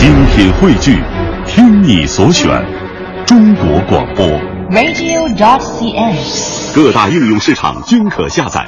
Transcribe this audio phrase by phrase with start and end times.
[0.00, 0.98] 精品汇聚，
[1.46, 2.48] 听你所选，
[3.26, 4.26] 中国广播。
[4.70, 6.74] radio.cn。
[6.74, 8.66] 各大应用市场均可下载。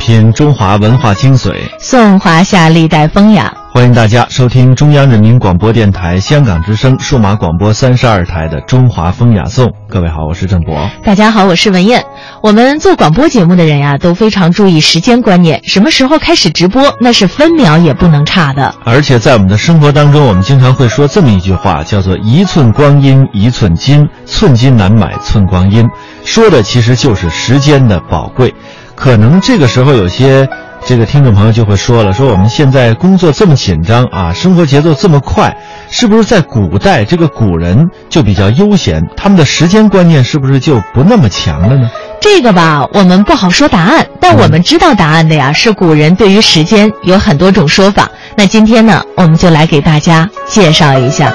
[0.00, 3.56] 品中华文化精髓，颂华夏历代风雅。
[3.78, 9.68] 欢迎大家收听中央人民广播电台香港之声数码广播三十二台的《中华风雅颂》。
[9.88, 10.90] 各位好，我是郑博。
[11.04, 12.04] 大家好，我是文艳。
[12.42, 18.74] 我们做广播节目的人呀，都非常注意时间观念，什么时候开始直播，那是分秒也不能差的。
[18.84, 25.88] 而且在我们的生活当中，我们经常会说这么一句话，叫做“一寸光阴一寸金，寸金难买寸光阴”，
[26.26, 28.52] 说的其实就是时间的宝贵。
[28.96, 30.48] 可能这个时候有些
[30.88, 35.54] 这个听众朋友就会说了，说我们现在工作这么紧张啊，生活节奏这么快，
[35.90, 41.90] 是不是在古代这个古人就比较悠闲，他们的时间观念是不是就不那么强了呢？
[42.22, 48.08] 这个吧，我们不好说答案，但我们知道答案的呀，是古人对于时间有很多种说法。
[48.34, 51.30] 那今天呢，我们就来给大家介绍一下。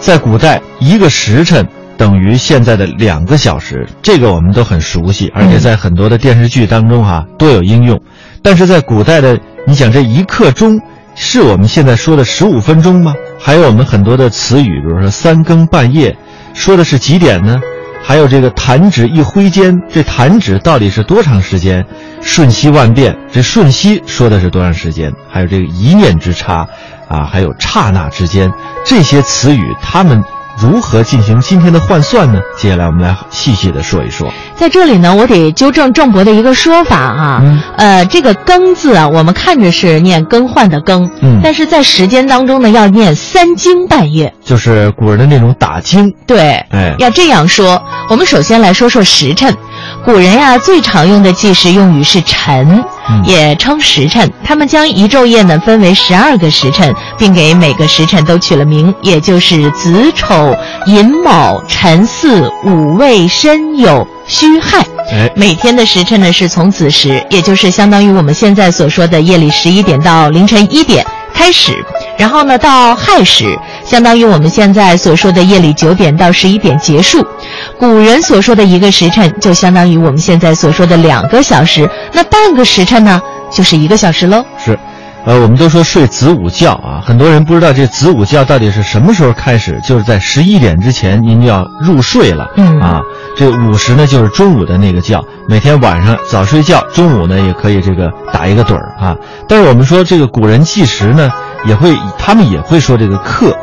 [0.00, 1.64] 在古代，一个时辰。
[1.96, 8.00] 等于现在的两个小时，这个我们都很熟悉，而且在很多的电视剧当中哈、啊、都有应用。
[8.42, 10.80] 但是在古代的，你想这一刻钟，
[11.14, 13.14] 是我们现在说的十五分钟吗？
[13.38, 16.16] 还有我们很多的词语，比如说三更半夜，
[16.52, 17.60] 说的是几点呢？
[18.02, 21.86] 还有这个弹指一挥间，这弹指到底是多长时间？
[22.20, 25.12] 瞬息万变，这瞬息说的是多长时间？
[25.30, 26.66] 还有这个一念之差，
[27.08, 28.50] 啊，还有刹那之间，
[28.84, 30.22] 这些词语，它们。
[30.56, 32.40] 如何进行今天的换算呢？
[32.56, 34.32] 接下来我们来细细的说一说。
[34.56, 46.12] 在这里呢，我得纠正郑博的一个说法啊，嗯、呃，这个“更”字啊，我们看着是念更换的“更”，嗯，但是在时间当中呢，要念三更半夜，就是古人的那种打更。
[46.26, 47.82] 对，哎，要这样说。
[48.08, 49.54] 我们首先来说说时辰。
[50.04, 54.30] 古人呀、啊，最常用的计时用语是辰，嗯、也称时辰。
[54.44, 60.56] 他们将一昼夜呢分为十二个时辰，并给每个时辰都取了名，也就是子丑
[60.86, 64.86] 寅卯辰巳午未申酉戌亥。
[65.12, 71.04] 哎，每天的时辰呢是从子时，也就是相当于我们现在所说的夜里十一点到凌晨一点
[71.34, 71.72] 开始，
[72.16, 77.26] 然后呢到亥时，相当于我们现在所说的夜里九点到十一点结束。
[77.78, 81.88] 古人所说的一个时辰，就相当于我们现在所说的两个小时。
[82.12, 83.20] 那半个时辰呢，
[83.50, 84.44] 就是一个小时喽。
[84.58, 84.78] 是，
[85.26, 92.46] 呃，我们都说睡子午觉啊，很多人不知道这子午觉到底是什么时候开始，就是在十一点之前您就要入睡了。
[92.56, 93.00] 嗯啊，
[93.36, 99.16] 这午时呢就是中午的那个觉，每天晚上早睡觉，中午呢也可以这个打一个盹儿啊。
[99.48, 101.30] 但是我们说这个古人计时呢，
[101.66, 103.56] 也会他们也会说这个刻。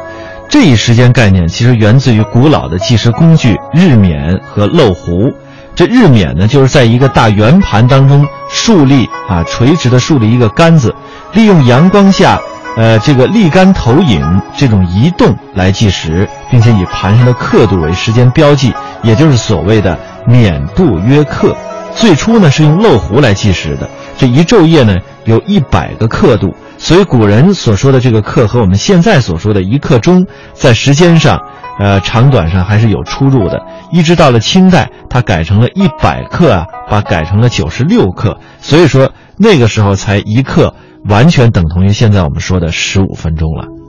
[0.50, 5.32] 这一时间概念其实源自于古老的计时工具日冕和漏壶。
[5.74, 10.94] 这日冕呢，就是在一个大圆盘当中竖立啊，垂直的竖立一个杆子，
[11.32, 12.38] 利用阳光下，
[12.76, 19.98] 呃，这个立杆投影这种移动来计时，并且以盘上的刻度为时间标记，也就是所谓的
[20.28, 21.56] 冕度约刻。
[21.96, 26.54] 最初呢是用漏壶来计时的，这一昼夜呢有一百个刻度。
[26.82, 31.40] 所以古人所说的这个刻和我们现在所说的一刻钟，在时间上，
[31.80, 33.64] 呃，长短上还是有出入的。
[33.92, 38.40] 一直到了清代，它改成了一百克啊，把改成了九十六克。
[38.62, 40.74] 所以说那个时候才一刻
[41.08, 43.81] 完全等同于现在我们说的十五分钟了。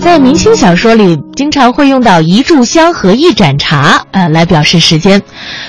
[0.00, 5.22] 在明清小说里，经常会用到一炷香和一盏茶，呃，来表示时间。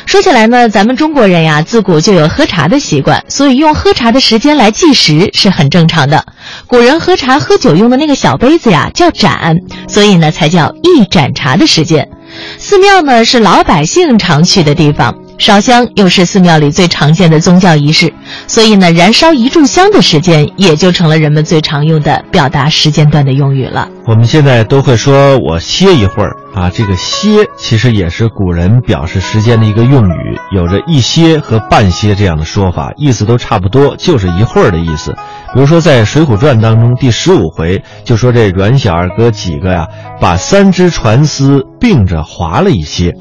[0.06, 6.26] 说起来呢，咱们中国人呀，自古就有喝茶的习惯，所以用喝茶的时间来计时是很正常的。
[6.68, 12.10] 古人喝茶喝酒用的那个小杯子呀，叫盏，所以呢，才叫一盏茶的时间。
[12.58, 15.16] 寺庙呢，是老百姓常去的地方。
[15.38, 18.14] 烧香又是寺庙里最常见的宗教仪式，
[18.48, 23.88] 所以呢，燃烧一炷香的时间也就成了人们最常用的表达时间段的用语了。
[24.06, 35.14] 我们现在都会说“我歇一会儿”啊，这个“歇”其实也是古人表示时间的一个用语，有着一歇和半歇这样的说法，意思都差不多，就是一会儿的意思。
[35.54, 39.88] 比如说在《水浒传》当中第十五回就说这阮小二哥几个呀，
[40.20, 43.14] 把三只船丝并着划了一些。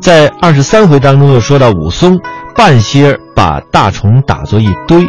[0.00, 2.18] 在二十三回当中又说到武松
[2.54, 5.02] 半歇把大虫打作一堆，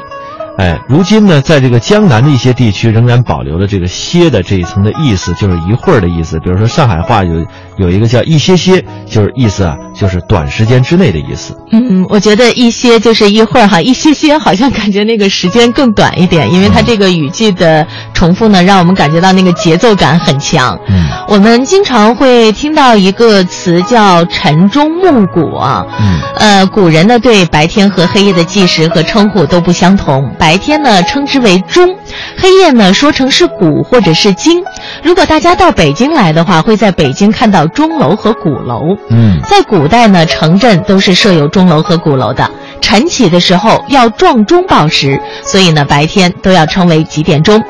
[0.60, 6.38] 哎，如今呢，在这个江南的一些地区，仍然保留了这个“歇”的这一层的意思，就是一会儿的意思。
[6.42, 7.46] 比如说上海话有
[7.78, 11.56] 有一个叫“一歇歇”，就是意思啊，就是短时间之内的意思。
[11.72, 20.78] 嗯，我觉得“一歇”就是一会儿哈，“一歇歇”好像感觉那个时间更短一点，因为它这个语句的重复呢，让我们感觉到那个节奏感很强。
[20.90, 25.86] 嗯，我们经常会听到一个词叫“晨钟暮鼓”啊。
[26.02, 31.96] 嗯，呃，古人呢对白天和黑夜的计时和称呼都不相同，白天呢称之为钟，
[32.38, 34.64] 黑夜呢说成是鼓或者是经。
[35.04, 38.98] 如果大家到北京来的话，会在北京看到钟楼和鼓楼。
[39.10, 42.50] 嗯，在古代呢，城镇都是设有钟楼和鼓楼的。
[42.82, 47.62] 晨起的时候要撞钟报时，所以呢白天都要称为几点钟。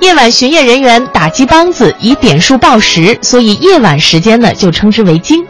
[0.00, 5.44] 夜晚巡夜人员打击梆子以点数报时，所以夜晚时间呢就称之为经。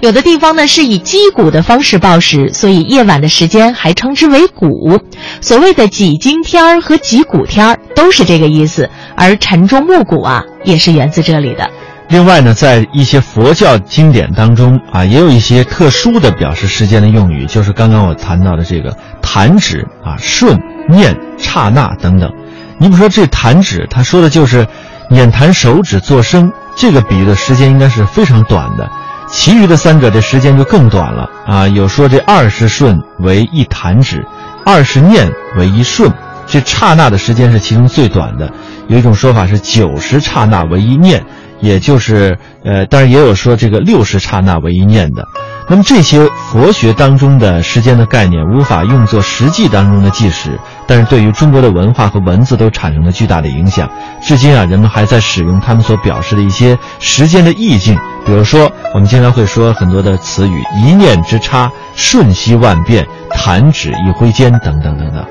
[0.00, 4.98] 有的地方呢是以击鼓的方式报时，所以夜晚的时间还称之为鼓。
[5.40, 11.68] 所谓的几经天儿和几鼓天儿都是这个意思，而晨钟暮鼓啊也是源自这里的。
[12.08, 22.32] 另外呢，在一些佛教经典当中啊，也有一些特殊的表示时间的用语，就是刚刚我谈到的这个弹指啊、瞬、念、刹那等等。
[22.78, 24.66] 你比如说这弹指，他说的就是
[25.08, 28.90] 捻弹手指作声，这个比喻的时间应该是非常短的。
[29.30, 31.68] 其余的三者这时间就更短了啊！
[31.68, 34.26] 有说这二十瞬为一弹指，
[34.64, 36.12] 二十念为一瞬，
[36.46, 38.52] 这刹那的时间是其中最短的。
[38.88, 41.24] 有一种说法是九十刹那为一念。
[41.60, 45.22] 也就是，呃，当然也有说这个六十刹那为一念的。
[45.68, 50.58] 那么这些佛学当中的时间的概念无法用作实际当中的计时，
[50.90, 53.88] 但是对于中国的文化和文字都产生了巨大的影响。
[54.20, 57.96] 至今啊，人们还在使用他们所表示的一些时间的意境，
[58.26, 65.24] 比如说我们经常会说很多的词语“一念之差”“瞬息万变”“弹指一挥间”等等等等。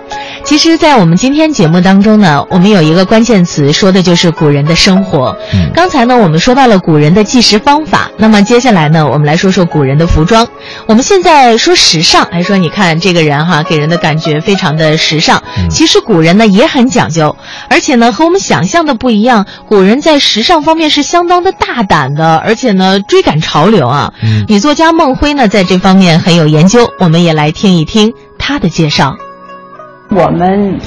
[0.45, 5.35] 其实，在我们今天节目当中呢，我们有一个关键词，说的就是古人的生活。
[5.53, 10.47] 嗯，刚才呢，我们说到了古人的计时方法，那么接下来呢，我们来说说古人的服装。
[10.87, 15.43] 我们现在说时尚，还说你看这个人哈，给人的感觉非常的时尚。
[15.69, 17.35] 其实古人呢也很讲究，
[17.69, 24.13] 而且呢和我们想象的不一样，古人在时尚方面是相当的大胆的，而且呢追赶潮流啊。
[24.23, 29.15] 嗯，女作家孟辉呢在这方面很有研究，我们也来听一听她的介绍。
[30.09, 30.79] 我们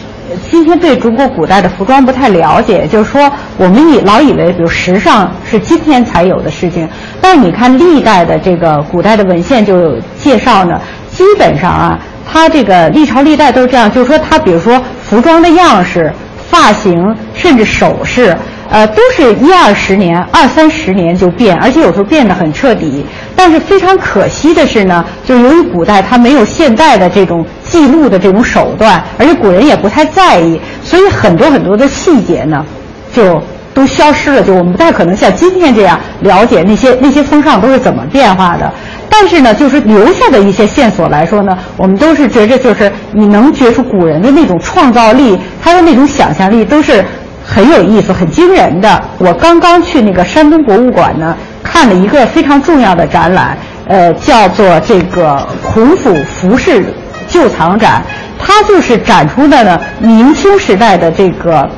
[0.50, 6.88] 今天对中国古代的服装不太了解，就是说我们以老以为，比如时尚是今天才有的事情，
[7.20, 10.80] 但是你看历代的这个古代的文献就有介绍呢，
[11.12, 11.98] 基本上啊，
[12.30, 16.12] 它这个历朝历代都是这样，就是说它比如说服装的样式、
[16.50, 18.36] 发型，甚至首饰。
[18.70, 23.04] 呃，都是一二十年、二三十年就变，而且有时候变得很彻底。
[23.36, 32.64] 但是非常可惜的是呢，就由于古代它没有现代的这种记录的这种手段，而且古人也不太在意，所以很多很多的细节呢，
[33.12, 33.42] 就
[33.74, 34.42] 都消失了。
[34.42, 38.72] 就我们不太可能像今天这样了解那些那些风尚都是怎么变化的。
[39.08, 47.04] 但是呢，就是留下的一些线索来说呢，我们都是觉着就是你能觉出古人的那种创造力，他的那种想象力都是。
[47.44, 49.02] 很有意思，很惊人的。
[49.19, 53.58] 我刚刚去那个山东博物馆呢，看了一个非常重要的展览，
[53.88, 56.84] 呃，叫做这个孔府服饰
[57.26, 58.00] 旧藏展。
[58.38, 61.69] 它就是展出的呢，明清时代的这个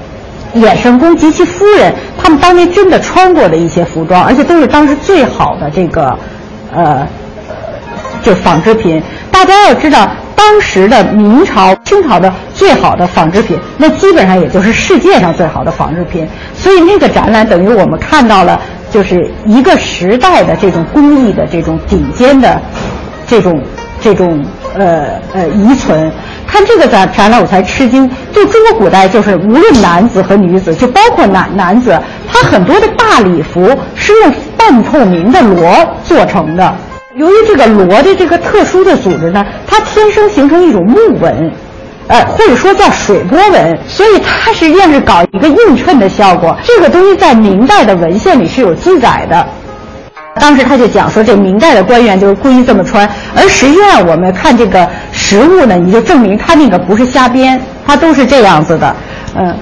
[0.54, 6.18] 衍圣公及其夫人他们当年真的穿过的一些服装，而且都是当时最好的这个，
[6.74, 7.06] 呃，
[8.22, 9.02] 就纺织品。
[9.30, 10.08] 大家要知道。
[10.36, 16.28] 当时的明朝、清朝的最好的纺织品，那基本上也就是世界上最好的纺织品。
[16.54, 18.60] 所以那个展览等于我们看到了，
[18.90, 22.60] 就是一个时代的这种工艺的这种顶尖的
[23.26, 23.58] 这种
[24.02, 26.12] 这种呃呃遗存。
[26.46, 28.08] 看这个展展览，我才吃惊。
[28.32, 31.98] 就中国古代，就是无论男子和女子，就包括男男子，
[32.28, 35.66] 他很多的大礼服是用半透明的罗
[36.04, 36.76] 做成的。
[37.16, 41.52] 由于这个罗的这个特殊的组织呢，它天生形成一种木纹，
[42.08, 46.56] 呃，或者说叫水波纹，所以它实际上是搞一个映衬的效果。
[46.64, 49.46] 这个东西在明代的文献里是有记载的，
[50.44, 58.94] 当时他就讲说，这明代的官员就是故意这么穿，而实际上我们看这个实物呢，你就证明他那个不是瞎编，他都是这样子的，
[59.38, 59.56] 嗯。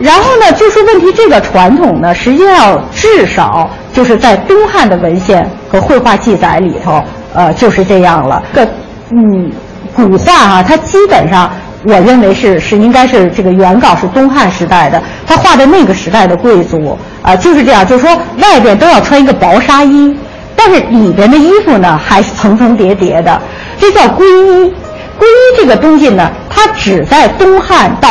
[0.00, 7.00] 然后呢，就说问题这个传统呢，实际上至少就是在东汉的文献和绘画记载里头，
[7.32, 8.42] 呃，就是这样了。
[8.52, 8.66] 个
[9.12, 9.48] 嗯，
[9.94, 11.48] 古画啊，它基本上
[11.82, 20.14] 我认为是是应该是这个原稿是东汉时代的，他画的那个时代的贵族啊，就是这样，就是说外边都要穿一个薄纱衣，
[20.54, 23.40] 但是里边的衣服呢还是层层叠叠的，
[23.78, 24.72] 这叫皈依。
[25.18, 28.08] 皈依这个东西呢，它只在东汉到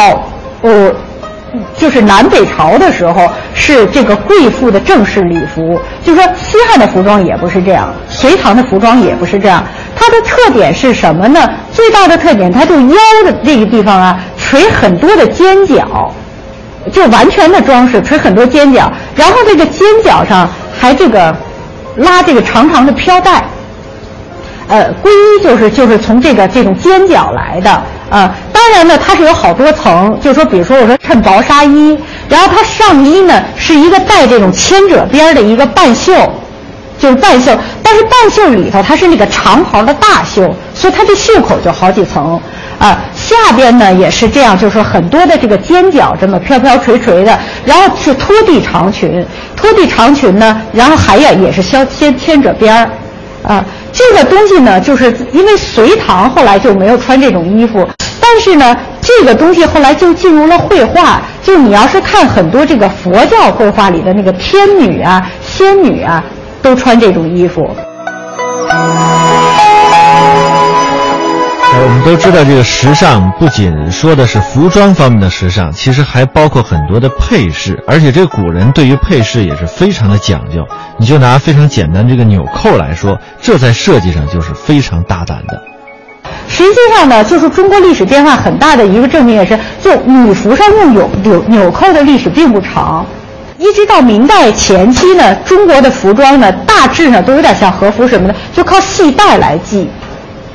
[0.61, 0.93] 呃。
[1.77, 9.63] 就是南北朝的时候是这个贵妇的正式礼服，就是说西汉的服装也不是这样，隋唐的服装也不是这样。
[9.95, 11.39] 它的特点是什么呢？
[11.71, 16.13] 最大的特点，它就腰的这个地方啊，垂很多的尖角，
[16.91, 18.91] 就完全的装饰，垂很多尖角。
[19.15, 21.35] 然后这个尖角上还这个
[21.97, 23.43] 拉这个长长的飘带，
[24.69, 27.69] 呃，皈依就是就是从这个这种尖角来的。
[28.09, 31.95] 啊，当然呢，它是有好多层，就是说，比如说我说衬薄纱衣，
[32.27, 36.11] 然后它上衣呢是一个带这种千褶边的一个半袖，
[36.97, 42.39] 就是半袖，但是半袖里头它是那个长袍的大袖，所以它这袖口就好几层。
[42.79, 49.23] 啊，下边呢也是这样，就是说很多的这个尖角这么飘飘垂垂的，然后是拖地长裙，
[49.55, 52.89] 拖地长裙呢，然后还有也是削先牵褶边儿，
[53.43, 53.63] 啊。
[53.99, 57.85] 这个东西呢，就是因为隋唐后来就没有穿这种衣服，
[58.21, 61.21] 但是呢，这个东西后来就进入了绘画。
[61.43, 66.23] 就你要是看很多这个佛教绘画里的那个天女啊、仙女啊，
[66.61, 67.69] 都穿这种衣服。
[71.81, 77.81] 我们都知道，这个时尚不仅说的是服装方面的时尚，其实还包括很多的配饰。
[77.87, 80.67] 而且，这古人对于配饰也是非常的讲究。
[80.97, 85.61] 你就拿非常简单这个纽扣来说，这在设计上就是非常大胆的。
[86.49, 93.05] 实际上呢，就是中国历史变化很大的一个证明也是，就女服上用纽纽纽扣的历史并不长，
[93.57, 99.89] 一直到明代前期呢，中国的服装呢大致呢都有点像和服什么的，就靠系带来系。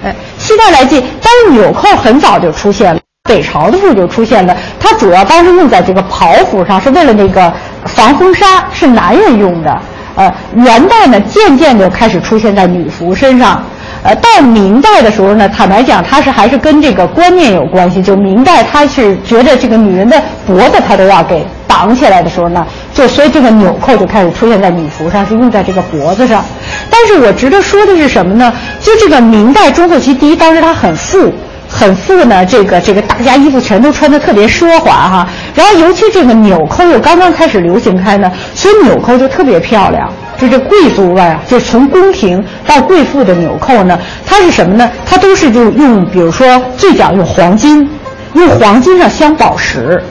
[0.05, 0.15] 哎，
[0.45, 4.55] 系带来系，但是纽扣很早就出现了，北朝的时候就出现了。
[4.79, 7.51] 它主要当时用在这个袍服上，是为了那个
[7.87, 9.81] 防风沙，是男人用的。
[10.17, 13.65] 呃，元代呢，渐渐就开始出现在女服身上。
[14.05, 18.03] 呃，到明代的时候呢，坦白讲，它是还是跟这个观念有关系。
[18.03, 26.45] 就明代，他是觉得这个女人的脖子他都要给绑起来的时候呢，就所以这个纽扣就开始出现在礼服上，是用在这个脖子上。
[26.91, 28.53] 但是我值得说的是什么呢？
[28.79, 31.33] 就这个明代中后期，第一，当时他很富，
[31.77, 35.29] 很富呢，这个这个大家衣服全都穿的特别奢华哈。
[35.55, 40.09] 然后尤其这个纽扣又刚刚开始流行开呢，所以纽扣就特别漂亮。
[40.37, 44.89] 就这贵族啊，就从宫廷到贵妇的纽扣呢，它是什么呢？
[45.05, 47.89] 它都是就用，比如说最讲用黄金，
[48.35, 50.03] 用黄金上镶宝石。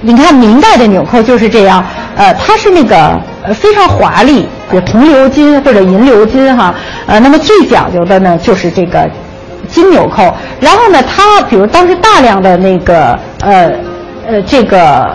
[0.00, 1.84] 你看明代的纽扣就是这样，
[2.16, 2.96] 呃，它是那个
[3.44, 6.74] 呃非常华丽，有铜鎏金或者银鎏金哈，
[7.06, 9.08] 呃，那么最讲究的呢就是这个
[9.68, 10.34] 金纽扣。
[10.60, 13.70] 然后呢，它比如当时大量的那个呃
[14.26, 15.10] 呃这个。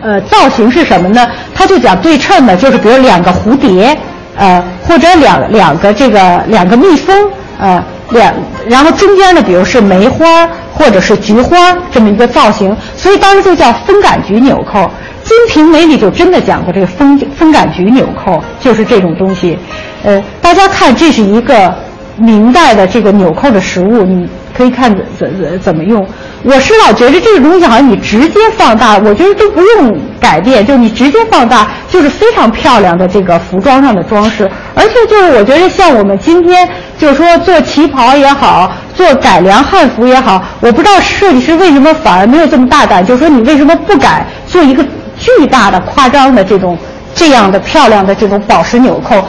[0.00, 1.26] 呃，造型是什么呢？
[1.52, 3.98] 他就讲对称的，就是比如两个蝴蝶，
[4.36, 8.32] 呃，或者两两个这个两个蜜蜂，呃，两，
[8.68, 14.78] 然后中间呢，比如是梅花或者是菊花这么一个造型，所以当时就叫风感菊纽扣。
[15.24, 19.58] 《金瓶梅》里就真的讲过这个风风感菊纽扣，就是这种东西。
[20.04, 21.74] 呃，大家看，这是一个
[22.18, 24.28] 明代的这个纽扣的实物，你。
[24.56, 26.04] 可以看怎怎怎么用，
[26.42, 44.84] 我是老觉得这个东西好像你直接放大，我觉得都不用改变，就你直接放大就是非常漂亮的这个服装上的装饰，而且就是我觉得像我们今天就是说做旗袍也好，做改良汉服也好，我不知道设计师为什么反而没有这么大胆，就是说你为什么不敢做一个
[45.16, 46.76] 巨大的夸张的这种
[47.14, 49.24] 这样的漂亮的这种宝石纽扣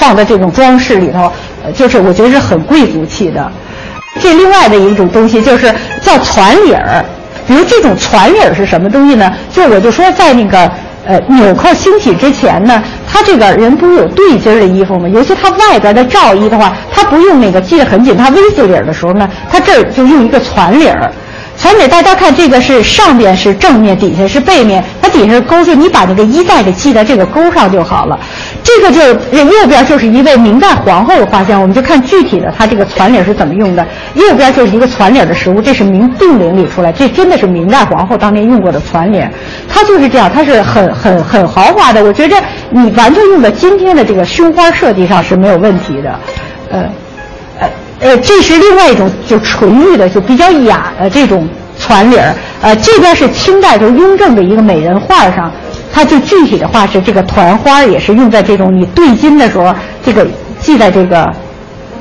[0.00, 1.30] 放在这种装饰里头，
[1.74, 3.52] 就是我觉得是很贵族气的。
[4.18, 7.04] 这另外的一种东西就是叫攒领儿，
[7.46, 9.30] 比如这种攒领儿是什么东西呢？
[9.52, 10.58] 就我就说在那个
[11.06, 15.08] 呃纽扣兴起之前呢，他这个人不是有对襟的衣服吗？
[15.08, 21.12] 尤其他外边的罩衣的话，他不用那个系得很紧，他 V 字领的时候呢，他这儿就用一个攒领儿。
[21.60, 24.82] 传给大家看，这个是上边是正面，底下是背面。
[25.02, 28.18] 它底下是钩，就你把那个衣带给系在这个钩上就好了。
[28.64, 29.00] 这个就
[29.36, 33.86] 右边就是一位明代皇后的画像，我们就看具体的它这个攒领是怎么用的。
[34.14, 39.28] 右边就是一个攒领的实物，这是明定陵里出来，这真的是明代皇后当年用过的攒领，
[39.68, 42.02] 它就是这样，它是很很很豪华的。
[42.02, 42.36] 我觉着
[42.70, 46.18] 你完全用在今天的这个胸花设计上是没有问题的，
[46.70, 46.84] 呃。
[48.00, 52.34] 呃，这是另外一种就纯玉的，就比较雅的这种攒领儿。
[52.62, 55.52] 呃，这边是清代就雍正的一个美人画上，
[55.92, 60.26] 它就具体的画是这个团花，也是用在这种你对襟的时候，这个
[60.60, 61.30] 系在这个，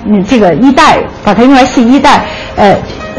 [0.05, 2.25] 嗯，这个衣带，把它用来系衣带。
[2.55, 2.73] 呃，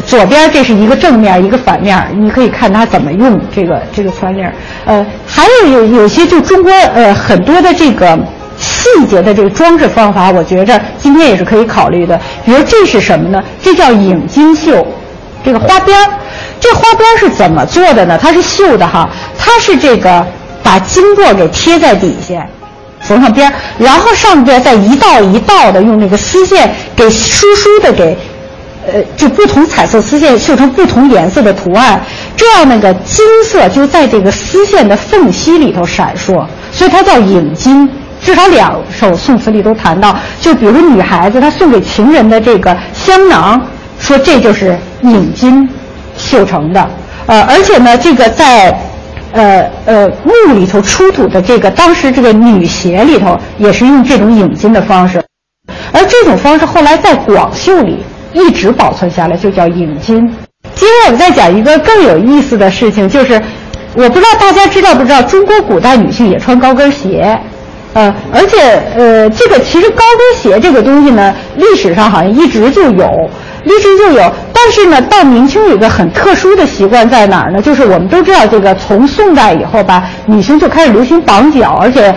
[0.07, 4.55] 左边这是一个正面，一个反面，你可以看它怎么用这个这个攒领儿。
[4.87, 8.19] 呃，还有有有些就中国呃很多的这个。
[8.81, 12.19] 细节的这个装饰方法，我觉着今天也是可以考虑的。
[12.45, 13.43] 比如这是什么呢？
[13.63, 14.87] 这叫影金绣，
[15.45, 16.07] 这个花边儿。
[16.59, 18.19] 这花边儿是怎么做的呢？
[18.21, 19.09] 它是绣的哈，
[19.39, 20.27] 它是这个
[20.63, 22.47] 把金箔给贴在底下，
[23.01, 28.17] 缝上边儿，然后上边再一道一道的用那个丝线给疏疏的给，
[28.87, 32.01] 呃，就不同彩色丝线绣成不同颜色的图案，
[32.37, 37.89] 这样那个金色就在这个丝线的缝隙里头闪烁，所以它叫影金。
[38.23, 43.61] 至少两首宋词里都谈到，就比如女孩子她送给情人的这个香囊，
[43.99, 45.69] 说这就是影金。
[46.17, 46.91] 绣成的，
[47.25, 48.79] 呃，而且呢，这个在，
[49.33, 55.25] 呃呃墓里头出土的这个当时这个女鞋里头，也是用这种影金的方式，
[55.93, 60.29] 而这种方式后来在广绣里一直保存下来，就叫影金。
[60.75, 63.41] 接着我们再讲一个更有意思的事情，就是
[63.95, 67.41] 我不知道大家知道不知道，中国古代女性也穿高跟鞋，
[67.95, 68.59] 呃，而且
[68.97, 73.31] 呃，这个其实高跟鞋这个东西呢，历史上好像一直就有。
[73.63, 77.61] 一直就有，但是呢，到明清有个很特殊的习惯在哪儿呢？
[77.61, 82.15] 就是我们都知道，这个从宋代以后吧，女性就开始流行绑脚，而且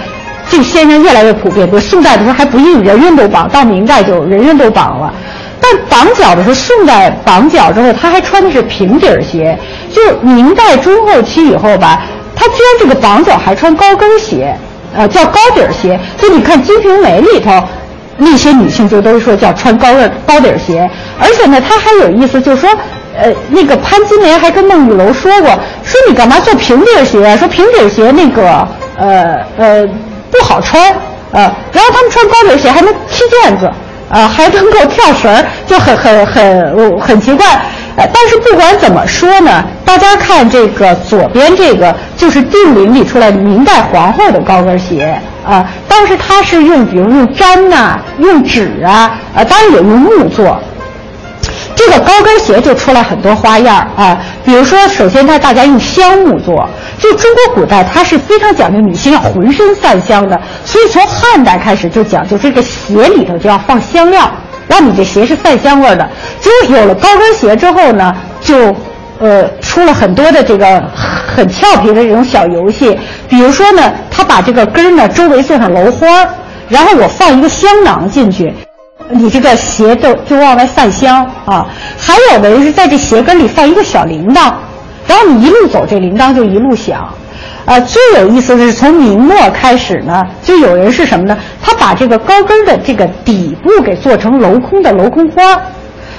[0.50, 1.68] 这个现象越来越普遍。
[1.68, 5.14] 比如宋代的时候还不一定，人人都绑；到明代就人人都绑了。
[5.60, 9.60] 但绑脚的时候，宋代绑脚之后，她还穿的是平底鞋。
[9.92, 12.04] 就明代中后期以后吧，
[12.34, 14.56] 她居然这个绑脚还穿高跟鞋，
[14.96, 16.00] 呃，叫高底儿鞋。
[16.20, 17.52] 所以你看《金瓶梅》里头。
[18.16, 20.88] 那些女性就都说叫穿高跟高底儿鞋，
[21.20, 22.70] 而且呢，她还有意思，就是说，
[23.18, 25.50] 呃，那个潘金莲还跟孟玉楼说过，
[25.84, 27.36] 说你干嘛做平底儿鞋？
[27.36, 28.68] 说平底儿鞋那个
[29.00, 29.84] 呃呃
[30.30, 30.80] 不好穿，
[31.32, 33.66] 呃，然后他们穿高底鞋还能踢毽子，
[34.12, 37.48] 啊，还能够跳绳，就很很很很奇怪。
[37.96, 50.60] 呃，但是不管怎么说呢，大家看这个左边这个就是定陵里出来明代皇后的高跟鞋啊，但是它是用比如用毡呐，用纸啊，呃，当然也用木做。
[51.76, 56.70] 这个高跟鞋就出来很多花样啊，比如说，首先它大家用香木做，
[57.00, 64.32] 就中国古代它是非常讲究女性要浑身散香的，所以从汉代开始就讲究这个鞋里头就要放香料。
[64.68, 66.10] 让你这鞋是散香味的。
[66.40, 68.76] 就是有了高跟鞋之后呢，就，
[69.20, 70.82] 呃，出了很多的这个
[71.36, 72.98] 很俏皮的这种小游戏。
[73.30, 76.30] 比如说呢，他把这个跟儿呢周围做上楼花儿，
[76.70, 78.54] 然后我放一个香囊进去，
[79.10, 81.68] 你这个鞋就就往外散香啊。
[81.98, 84.54] 还有的人是在这鞋跟里放一个小铃铛，
[85.08, 87.14] 然后你一路走，这铃铛就一路响。
[87.66, 91.38] 呃，最有意思的是从明末开始呢，就有人是什么呢？
[91.62, 95.62] 他把这个高跟的这个底部给做成镂空的镂空花，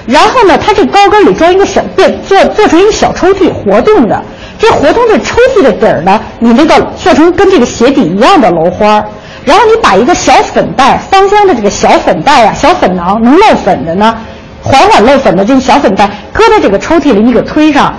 [0.07, 4.23] 然后呢，他这高跟里装一个小变做做成一个小抽屉，活动的。
[4.59, 9.05] 这活动的抽屉的底儿呢，你那个做成跟这个鞋底一样的镂花，
[9.45, 14.17] 然后你把一个小粉袋，芳香的这个小粉袋啊，小粉囊能漏粉的呢，
[14.63, 17.95] 缓缓漏粉的这个小粉袋，搁在这个抽屉里，你给推上。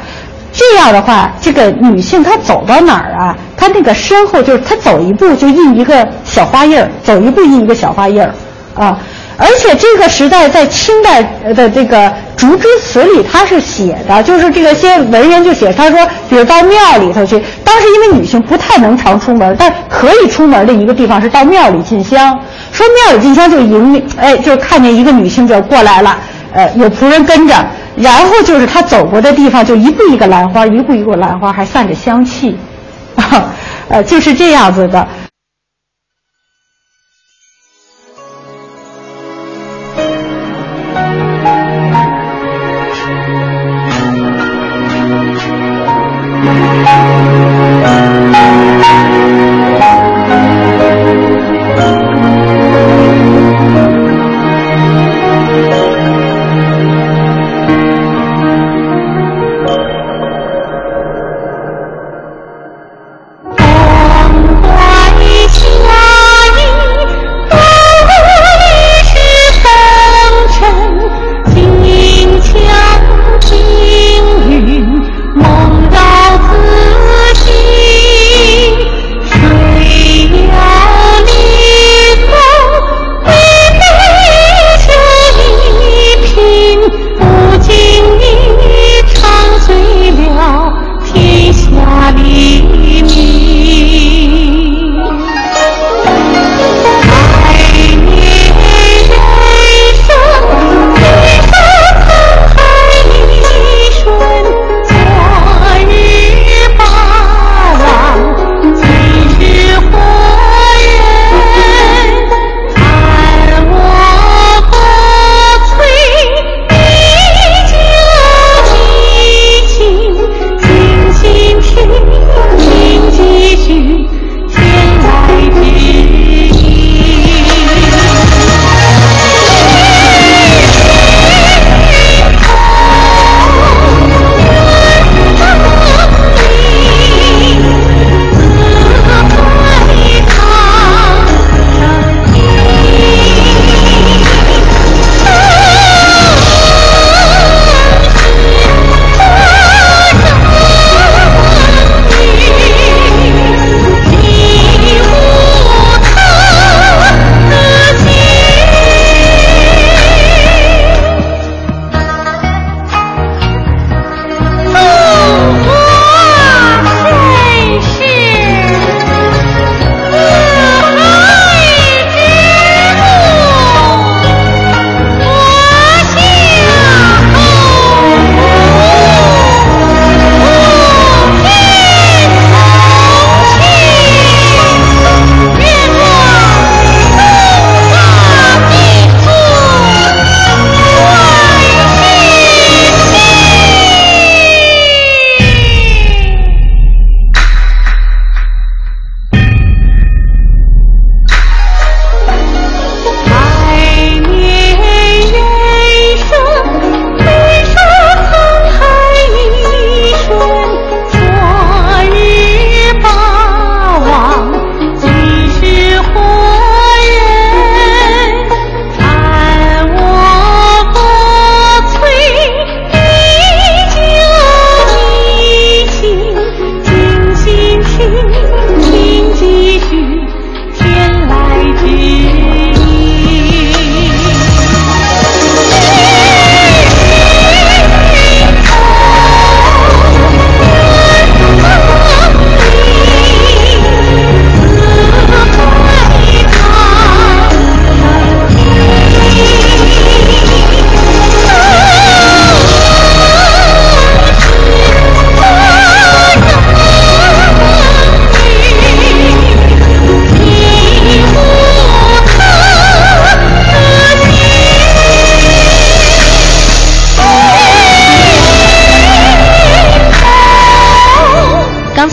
[0.55, 3.35] 这样的话，这个女性她走到哪儿啊？
[3.57, 8.33] 她那个身后就是她走一步就印一个小花印儿，走一步印一个小花印儿，
[8.73, 8.97] 啊！
[9.37, 11.21] 而且这个时代在清代
[11.53, 22.33] 的这个竹枝词里，他是写的，就是这个些文人就写，他说，比如到庙里头去，当时因为女性不太能常出门，但可以出门的一个地方是到庙里进香。
[22.71, 26.17] 说庙里进香就迎，哎，就看见一个女性就过来了，
[26.55, 27.53] 呃，有仆人跟着。
[27.97, 32.57] 然后就是他走过的地方，就一步一个兰花，一步一个兰花，还散着香气，
[33.15, 33.53] 啊，
[33.87, 35.07] 呃，就是这样子的。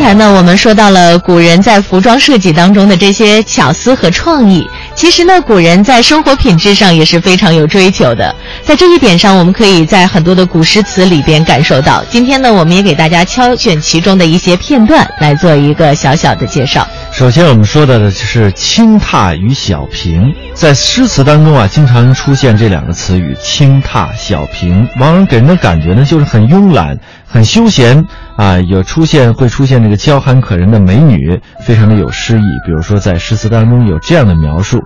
[0.02, 4.68] 刚才呢，我们说到了古人在服装设计当中的这些巧思和创意。
[4.96, 8.34] 其实呢，古人在生活品质上也是非常有追求的。
[8.64, 12.02] 在这一点上，我们可以在很多的古诗词里边感受到。
[12.10, 16.84] 今天呢，我们也给大家挑选其中的一些片段来做一个小小的介绍。
[17.12, 28.04] 首先，我们说到的就是轻踏与小平，在诗词当中啊，经常出现这两个词语“轻踏小平”，往往给人的感觉呢，就是很慵懒、很休闲
[28.42, 28.60] 啊。
[28.60, 32.44] 有出现会出现这个娇憨可人的美女，非常的有诗意。
[32.64, 34.80] 比如说，在诗词当中有这样的描述：“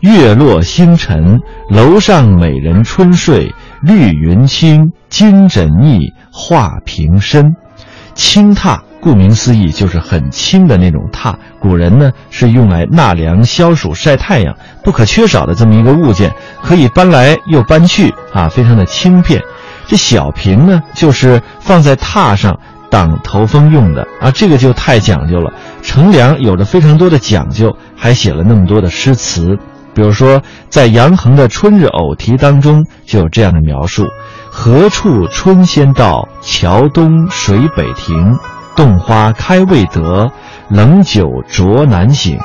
[0.00, 1.40] 月落星辰，
[1.70, 7.54] 楼上美人春睡，绿云轻，金枕腻，画屏深。”
[8.14, 8.82] 轻踏。
[8.98, 11.32] 顾名思义，就是很轻的那种榻。
[11.60, 19.40] 古人呢是用来纳凉、消暑、晒太阳不可缺少的这么一个物件，可以搬来又搬去啊，非常的轻便。
[19.86, 22.58] 这小瓶呢，就是放在榻上
[22.90, 25.52] 挡头风用的啊，这个就太讲究了。
[25.82, 29.56] 乘凉有着非常多的讲究，还写了那么多的诗词。
[29.94, 34.06] 比如说，在杨衡的《春日偶题》当中就有这样的描述
[34.52, 36.28] ：“何处春先到？
[36.42, 38.36] 桥东水北亭。”
[38.76, 40.30] 洞花开未得，
[40.68, 42.38] 冷酒酌难醒。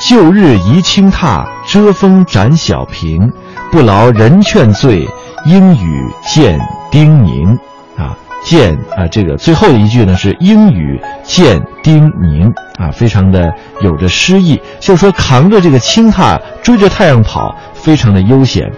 [0.00, 3.30] 旧日宜轻榻，遮风展小屏。
[3.70, 5.06] 不劳人劝醉，
[5.46, 6.58] 应与见
[6.90, 7.56] 丁宁。
[8.44, 14.60] 见啊，这个最后一句呢是应语见丁宁啊，非常的有着诗意。
[14.80, 18.70] 就是说，扛着这个轻榻，追着太阳跑，非常的悠闲。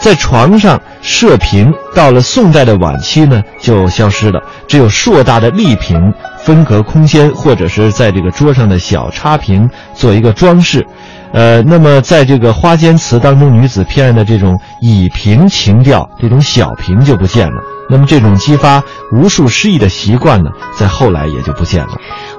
[0.00, 6.12] 在床上射屏，到了宋代的晚期呢，就消失了，只有硕大的立屏。
[6.38, 10.86] 分隔空间，或者是在这个桌上的小插屏做一个装饰，
[11.32, 17.77] 呃，那么在这个花间词当中，女子偏爱的这种倚屏情调，这种小屏就不见了。
[17.90, 21.88] 那么这种激发无数诗意的习惯呢，在后来也就不见了。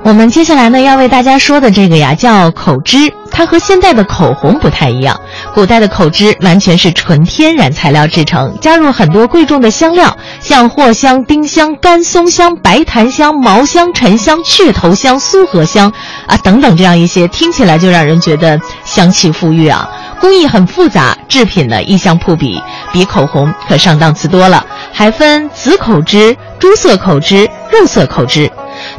[0.03, 2.97] 我们接下来呢要为大家说的这个呀叫口脂，
[3.31, 5.19] 它和现代的口红不太一样。
[5.53, 15.91] 古代的口脂完全是纯天然材料制成，加入很多贵重的香料，像藿香、丁香、甘松香、白檀香、毛香、沉香、雀头香、苏合香
[16.27, 19.89] 啊等等这样一些，听起来就让人觉得香气馥郁啊。
[20.19, 24.65] 工艺很复杂，制品呢异香扑鼻，比口红可上档次多了。
[24.91, 28.51] 还分紫口脂、朱色口脂、肉色口脂。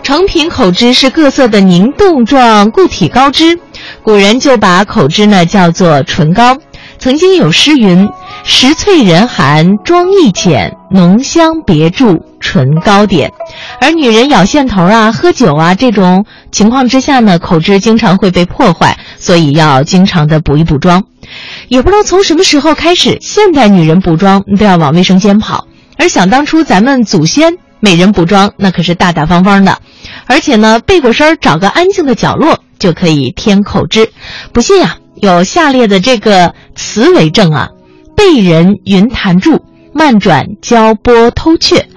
[0.02, 3.58] 成品口脂是各色的凝冻状固体膏脂，
[4.02, 6.56] 古人就把口脂呢叫做唇膏。
[6.98, 8.08] 曾经有诗云
[8.44, 13.32] ：“石翠人寒妆易浅，浓香别注唇膏点。”
[13.80, 21.02] 而女人咬线头啊、喝酒啊这种情况之下呢，口脂经常会被破坏，所以要经常的补一补妆。
[21.68, 25.66] 也不知道从什么时候开始，现代女人补妆都要往卫生间跑，
[25.96, 27.58] 而想当初咱们祖先。
[27.82, 29.78] 美人补妆那可是大大方方的，
[30.26, 34.10] 而且呢，背过身儿找个安静的角落就可以添口脂。
[34.52, 37.70] 不信呀，有下列的这个词为证啊：
[38.14, 39.64] 背人云弹柱，
[39.94, 41.88] 慢转交波偷雀，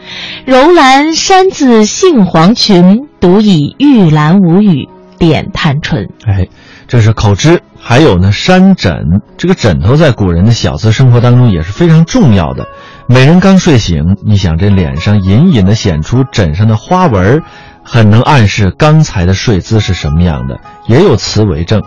[0.45, 4.87] 柔兰山子杏黄裙，独倚玉兰无语
[5.19, 6.07] 点探唇。
[6.25, 6.47] 哎，
[6.87, 7.61] 这是口脂。
[7.85, 9.21] 还有呢，山枕。
[9.37, 12.65] 这个枕头在古人的小资生活当中也是非常重要的。
[13.07, 17.43] 美人刚睡醒，你想这脸上隐隐的显出枕上的花纹，
[17.83, 20.61] 很能暗示刚才的睡姿是什么样的。
[20.87, 21.83] 也有词为证：“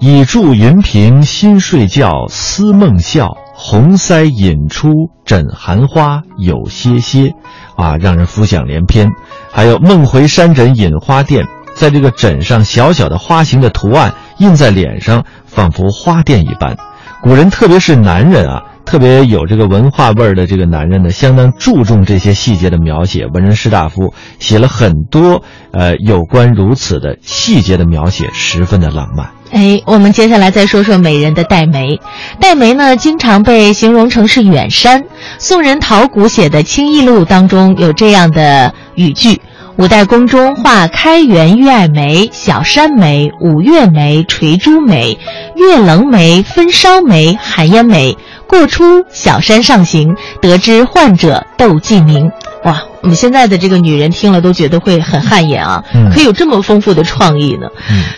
[0.00, 7.32] 倚柱云屏新睡觉，思梦笑，红腮引出枕寒花有些些。”
[7.76, 9.10] 啊，让人浮想联翩。
[9.52, 11.46] 还有“梦回山枕隐花店”，
[11.76, 16.76] 在这个枕上小小的花形的图案印在脸上，仿佛花店一般。
[17.22, 18.62] 古人特别是男人啊。
[18.86, 23.26] 特别有这个文化味儿的这个男人呢，相当注重这些细节的描写。
[23.26, 29.30] 文人士大夫写了很多，呃，有关如此的细节的描写，十分的浪漫。
[29.50, 32.00] 哎，我们接下来再说说美人的黛眉。
[32.40, 35.02] 黛眉呢，经常被形容成是远山。
[35.40, 39.40] 宋人陶谷写的《清异录》当中有这样的语句。
[39.78, 45.18] 五代宫中画开元玉爱眉、小山眉、五月眉、垂珠眉、
[45.54, 48.16] 月棱眉、分梢眉、寒烟眉。
[48.46, 52.30] 过出小山上行，得知患者窦记名。
[52.64, 55.84] 哇，我们现在的这个女人听了都觉得会很汗颜啊！
[56.12, 57.68] 可以有这么丰富的创意呢。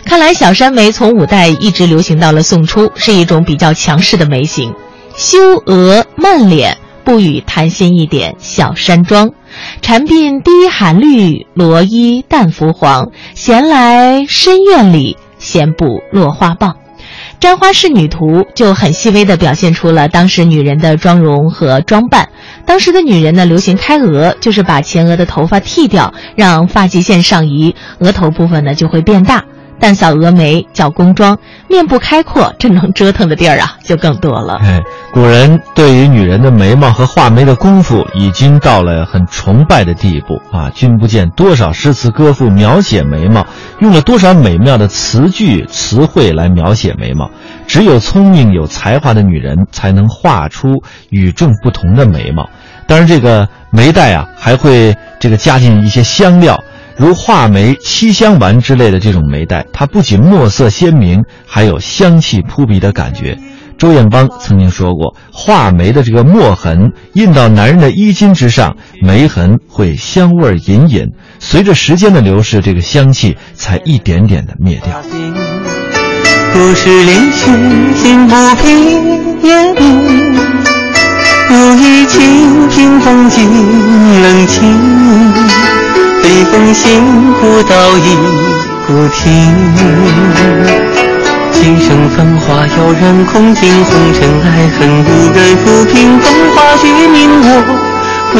[0.05, 4.73] 看来小山梅从五代一直流行到了宋初，是一种比较强势的眉形。
[5.17, 9.31] 修额慢脸，不与谈心一点小山妆。
[9.81, 13.11] 蝉鬓低寒绿，罗衣淡拂黄。
[13.33, 16.75] 闲来深院里，闲补落花棒。
[17.41, 22.29] 《簪花仕女图》就很细微地表现出了当时女人的妆容和装扮。
[22.65, 29.45] 当时的女人呢，流行开额，就是把前额的头发剃掉，让发际线上移，额头部分呢就会变大。
[29.79, 31.37] 淡扫蛾眉叫宫妆，
[31.67, 34.59] 面部开阔，这能折腾的地儿啊就更多了。
[34.61, 34.81] 哎，
[35.13, 40.69] 古人对于女人的眉毛和画眉的功夫已经到了很崇拜的地步啊！
[40.75, 43.45] 君不见多少诗词歌赋描写眉毛，
[43.79, 47.29] 用了多少美妙的词句词汇来描写眉毛。
[47.65, 52.49] 只有聪明有才华的女人才能画出与众不同的眉毛。
[52.87, 56.59] 当然，这个眉黛啊，还会这个加进一些香料。
[56.99, 63.37] 如画眉、七香丸之类的这种眉黛，它不仅墨色鲜明，还有香气扑鼻的感觉。
[63.77, 71.05] 周艳邦曾经说过，画眉的这个墨痕印到男人的衣襟之上，眉痕会香味隐隐，
[71.39, 75.01] 随着时间的流逝，这个香气才一点点的灭掉。
[76.51, 80.35] 故事里心心不平也明，
[81.47, 85.78] 如一清平风静冷清。
[86.29, 88.15] 北风行，古道一
[88.85, 89.25] 孤亭。
[91.51, 96.19] 今生繁华悠然，空尽红尘爱恨，不改抚平。
[96.19, 97.47] 风华绝命，我
[98.31, 98.39] 归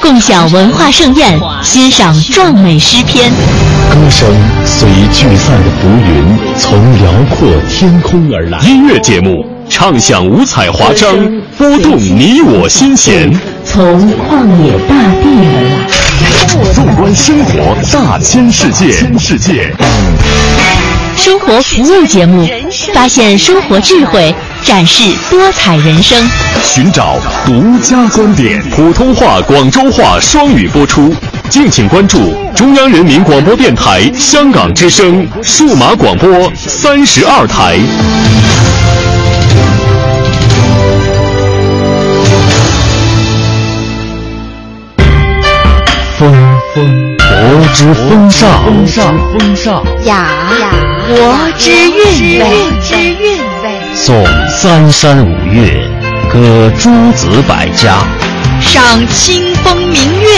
[0.00, 3.30] 共享文化盛宴，欣赏壮美诗篇。
[3.90, 4.28] 歌声
[4.64, 8.58] 随聚散的浮云，从辽阔天空而来。
[8.60, 11.16] 音乐节目唱响五彩华章，
[11.56, 13.30] 拨动你我心弦。
[13.64, 15.86] 从旷野大地而来。
[16.72, 18.92] 纵观生活大千世界。
[19.18, 19.72] 世界。
[21.16, 22.48] 生活服务节目，
[22.94, 24.34] 发现生活智慧。
[24.62, 26.18] 展示多彩人生，
[26.62, 27.16] 寻找
[27.46, 28.62] 独家观点。
[28.70, 31.14] 普通话、广州话双语播出，
[31.48, 37.78] 敬请关注中央人民广播电台香港之声数码广播三十二台。
[46.18, 46.34] 风
[46.74, 47.26] 风，国
[47.74, 50.26] 之风尚，风尚风尚，雅
[50.60, 50.70] 雅，
[51.08, 51.16] 国
[51.56, 52.46] 之韵味，
[52.84, 53.47] 之韵味。
[54.00, 55.84] 诵三山五岳，
[56.32, 57.98] 歌诸子百家，
[58.60, 60.28] 赏清风明月，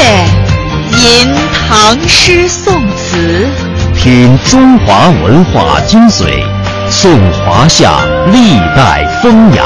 [0.96, 1.34] 吟
[1.68, 3.46] 唐诗宋词，
[3.94, 6.42] 品中华文化精髓，
[6.88, 8.00] 颂华夏
[8.32, 9.62] 历代风雅，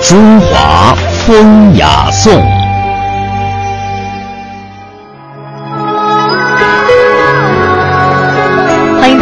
[0.00, 0.94] 中华
[1.26, 2.61] 风雅颂。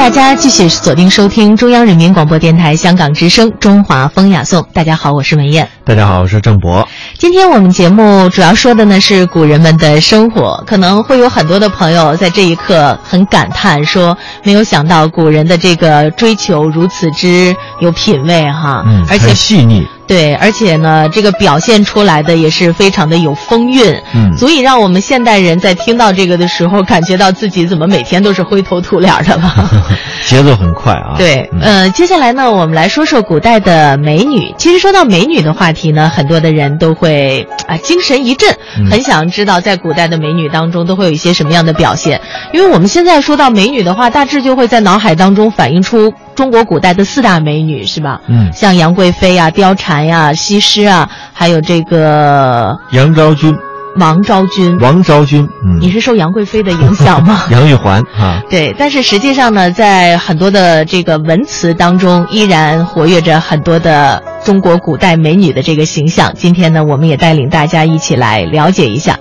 [0.00, 4.62] 大家继续锁定收听中央人民广播电台香港之声《中华风雅颂》。
[4.72, 5.68] 大家好，我是文艳。
[5.84, 6.88] 大家好，我是郑博。
[7.18, 19.86] 今天我们节目主要说的呢是古人们的生活，可能会有很多的朋友在这一刻很感叹，说没有想到古人的这个追求如此之有品位哈，嗯，而且细腻。
[20.10, 29.70] 对，而且呢，这个表现出来的也是非常的有风韵，嗯，足以让我们现代人在听到这个的时候，感觉到自己怎么每天都是灰头土脸的吧？
[30.26, 31.14] 节奏很快啊。
[31.16, 34.52] 对，呃，接下来呢，我们来说说古代的美女。
[34.58, 38.52] 其实说到美女的话题呢，很多的人都会啊精神一振，
[38.90, 42.20] 很想知道在古代的美女当中都会有一些什么样的表现。
[42.52, 46.12] 因为我们现在说到美女的话，大致就会在脑海当中反映出。
[46.36, 48.22] 中国古代的四大美女是吧？
[48.26, 53.54] 嗯，像杨贵妃啊、貂蝉呀、西施啊，还有这个杨昭君、
[53.96, 55.48] 王昭君、王昭君。
[55.64, 57.42] 嗯，你是受杨贵妃的影响吗？
[57.50, 58.74] 杨玉环啊，对。
[58.78, 66.32] 但是实际上呢，在很多的这个文词当中，依然活跃着很多的中国古代美女的这个形象。
[66.36, 69.18] 今天呢，我们也带领大家一起来了解一下。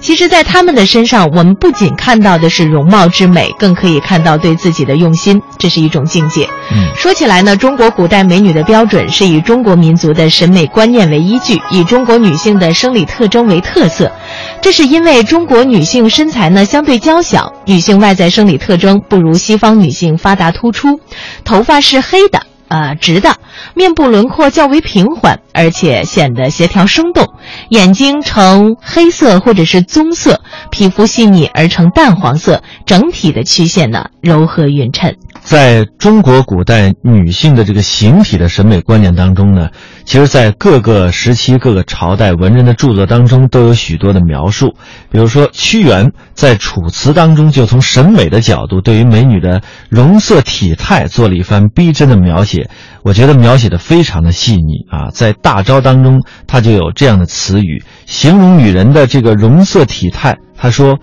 [0.00, 6.48] 其实，在她们的身上，我们不仅看到的是容貌之美，更可以看到对自己的用心，这是一种境界。
[6.70, 14.12] 嗯，说起来呢，中国古代美女的标准是以中国民族的审美观念为依据，以中国女性的生理特征为特色。
[14.60, 21.00] 这是因为中国女性身材呢相对娇小，女性外在生理特征不如西方女性发达突出，
[21.44, 22.42] 头发是黑的。
[22.68, 23.36] 呃，直的，
[23.74, 27.26] 面部轮廓较为平缓，而且显得协调生动，
[27.70, 35.16] 眼睛呈黑色或者是棕色，皮肤细腻而呈淡黄色，整体的曲线呢柔和匀称。
[35.48, 39.70] 在中国古代女性的这个形体的审美观念当中呢，
[40.04, 44.74] 其实，在各个时期、各个朝代文人的著作当中都有许多的描述。
[45.10, 52.68] 比如说，屈原在《楚辞》当中就从审美的角度，对于美女的容色体态做了一番逼真的描写。
[53.02, 55.08] 我觉得描写的非常的细腻啊。
[55.12, 60.36] 在《大招》当中，他就有这样的词语形容女人的这个容色体态。
[60.58, 60.98] 他说：“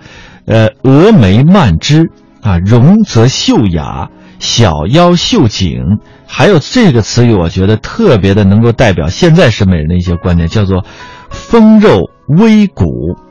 [0.45, 5.81] 呃，峨眉曼枝啊，容则秀雅。”小腰秀颈，
[6.27, 10.85] 还有这个词语，我觉得特别的能够代表现在审美人的一些观念，叫做
[11.29, 12.85] “丰肉微骨”。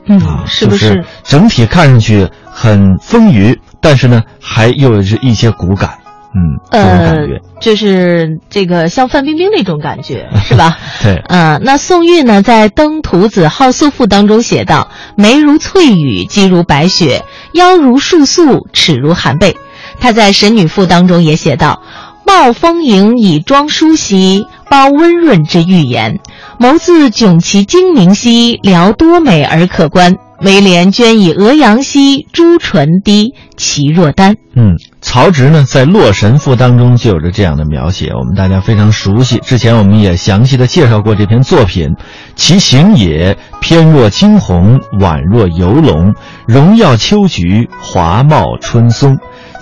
[0.07, 1.03] 嗯，是不是？
[1.23, 5.99] 整体看上去很丰腴，但是呢，还又是一些骨感。
[6.37, 10.77] 嗯，这种感觉就是这个像范冰冰那种感觉， 是吧？
[11.01, 11.21] 对。
[11.29, 19.55] 嗯，那宋玉呢，在《登徒子好素赋》当中写道：“眉如翠羽，肌如白雪，腰如束素，齿如含贝。”
[19.99, 21.81] 他在《神女赋》当中也写道
[22.25, 26.19] ：“貌丰盈以装梳兮，包温润之玉言；
[26.59, 30.15] 眸自炯其精明兮，聊多美而可观。
[30.41, 39.37] 眉帘娟以鹅阳兮，朱唇滴其若丹。”嗯，曹植呢，在《洛神赋》当中就有着这样的描写，我们大家非常熟悉。
[39.39, 41.95] 之前我们也详细的介绍过这篇作品，
[42.35, 46.13] 其形也翩若惊鸿，宛若游龙，
[46.47, 49.17] 荣耀秋菊，华茂春松。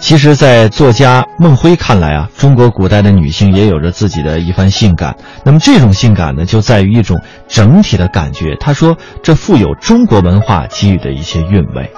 [0.06, 5.16] 其实，在作家孟辉看来啊，中国古代的女性也有着自己的一番性感。
[5.46, 8.54] 那么，这种性感呢，就在于一种整体的感觉。
[8.60, 11.90] 他说，这富有中国文化给予的一些韵味。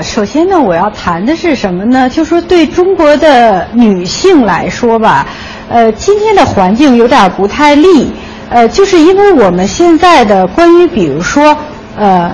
[0.00, 2.10] 首先呢，我要谈的是什么呢？
[2.10, 5.26] 就说对中国的女性来说吧，
[5.70, 8.12] 呃，今天的环境有点不太利，
[8.50, 11.56] 呃，就是因为我们现在的关于，比如说，
[11.96, 12.30] 呃。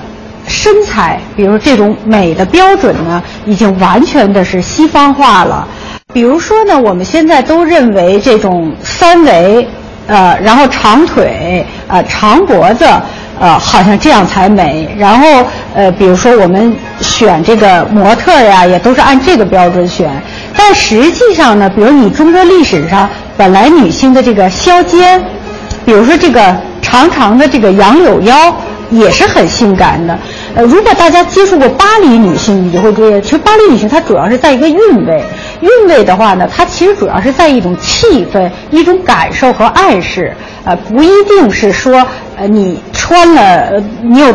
[0.46, 5.66] 身材，比如这种美的标准呢，已经完全的是西方化了。
[6.12, 9.66] 比如说呢，我们现在都认为这种三围，
[10.06, 12.86] 呃，然后长腿，呃，长脖子，
[13.40, 14.88] 呃，好像这样才美。
[14.98, 15.26] 然后，
[15.74, 20.10] 呃，比如说我们选这个模特呀，也都是按这个标准选。
[20.56, 25.20] 但实际上呢，比如你中国历史上本来女性的这个削肩，
[25.84, 28.54] 比如说这个长长的这个杨柳腰。
[28.90, 30.18] 也是很性感的，
[30.54, 35.24] 呃，如果大家接触过巴黎女性，你就会注意，其实巴黎女性她主要是在一个韵味，
[35.60, 42.06] 韵味的话呢，它其实主要是在一种气氛、一种感受和暗示，呃，不一定是说，
[42.36, 44.32] 呃，你穿了，你有，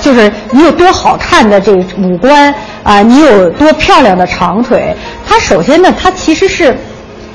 [0.00, 4.94] 就是你有多好看的这五官啊，你有多漂亮的长腿，
[5.26, 6.76] 它首先呢，它其实是，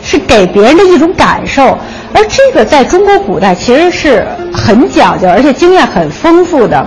[0.09, 1.77] 是给别人的一种感受。
[2.11, 6.83] 而这个在中国古代其实是很讲究，而且经验很丰富的。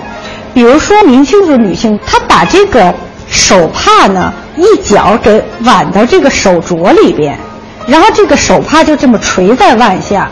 [0.53, 2.93] 比如说明清的女性，她把这个
[3.29, 7.39] 手帕呢一角给挽到这个手镯里边，
[7.87, 10.29] 然后这个手帕就这么垂在腕下。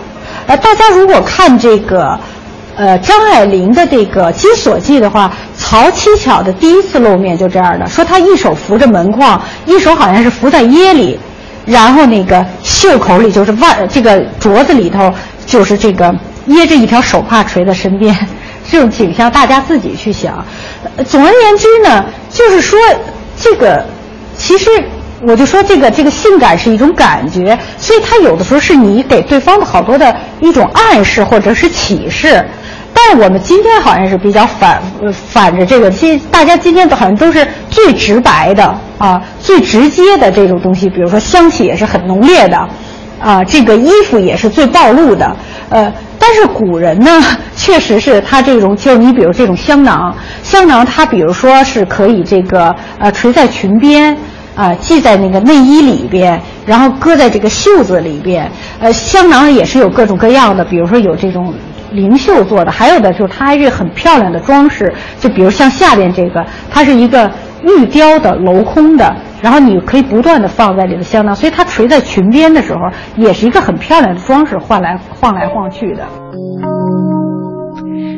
[0.49, 2.18] 呃，大家如果看这个，
[2.76, 11.16] 呃，张爱玲的这个《金锁记》的话，曹七巧的第一次露面就这样的，说她一手扶着门框，一手好像是扶在掖里。
[11.71, 15.14] 然后那个袖口里就是腕，这个镯子里头
[15.47, 16.12] 就是这个
[16.47, 18.16] 掖着一条手帕垂在身边，
[18.68, 20.45] 这种景象大家自己去想。
[21.07, 22.77] 总而言之呢，就是说
[23.39, 23.87] 这个
[24.37, 24.68] 其实
[25.23, 32.45] 我就说这个这个性感是一种感觉，所以它有的时候是你给对方的好多的一种暗示或者是启示。
[32.93, 42.68] 但我们今天好像是比较反反着这个，今大家今天都好像都是最直白的啊，最直接的这种东西，比如说香气也是很浓烈的，
[43.18, 45.34] 啊，这个衣服也是最暴露的，
[45.70, 47.11] 呃，但是古人呢，
[47.57, 54.14] 确实是他这种，就你比如这种香囊，香囊它比如说是可以这个呃垂在裙边，
[54.55, 61.55] 啊系在那个内衣里边，然后搁在这个袖子里边，呃，香囊也是有各种各样的，比如说有这种。
[61.93, 67.30] 灵秀做的，还有的就是它还是很漂亮的装饰，就比如像下边这个，它是一个
[67.62, 72.80] 玉雕的镂空的，然后你可以不断的放在里头香囊，所以它垂在裙边的时候，
[73.16, 77.20] 也是一个很漂亮的装饰，换来晃来晃去的。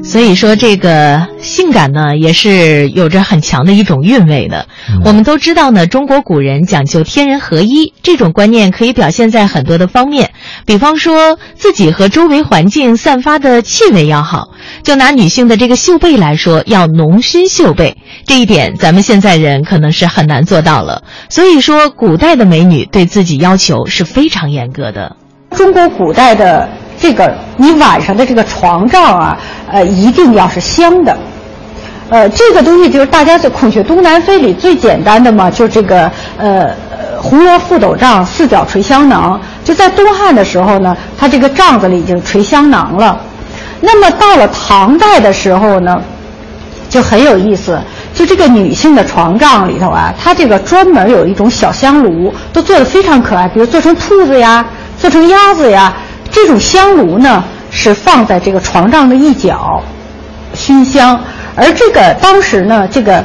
[0.03, 4.67] 所以说，这个性感呢，也是有着很强的一种韵味的。
[5.05, 10.33] 我们都知道呢，中国古人讲究天人合一，这种观念可以表现在很多的方面。
[10.67, 14.49] 比方说，自己和周围环境散发的气味要好。
[14.83, 17.97] 就拿女性的这个袖背来说，要浓熏袖背，
[18.27, 21.05] 这一点咱们现在人可能是很难做到了。
[21.29, 25.17] 所以说，古代的美女对自己要求是非常严格的。
[25.53, 26.69] 中国古代的。
[27.03, 29.37] 这个你晚上的这个床帐啊，
[29.69, 31.19] 呃，一定要是香的，
[32.09, 36.71] 呃，这个东西就是大家在《孔雀东南飞》里最简单的嘛，就这个呃，
[37.21, 39.41] 红圆覆斗帐，四角垂香囊。
[39.65, 43.21] 就在东汉的时候呢，它这个帐子里已经垂香囊了。
[43.81, 46.01] 那么到了唐代的时候呢，
[46.89, 47.81] 就很有意思，
[48.15, 54.65] 就这个女性的床帐里头啊，它这个专门有一种小香炉，都做的非常可爱，比如做成兔子呀，
[54.97, 55.93] 做成鸭子呀。
[56.33, 59.81] 这种香炉呢，是放在这个床帐的一角，
[60.55, 61.21] 熏香。
[61.55, 63.23] 而这个当时呢，这个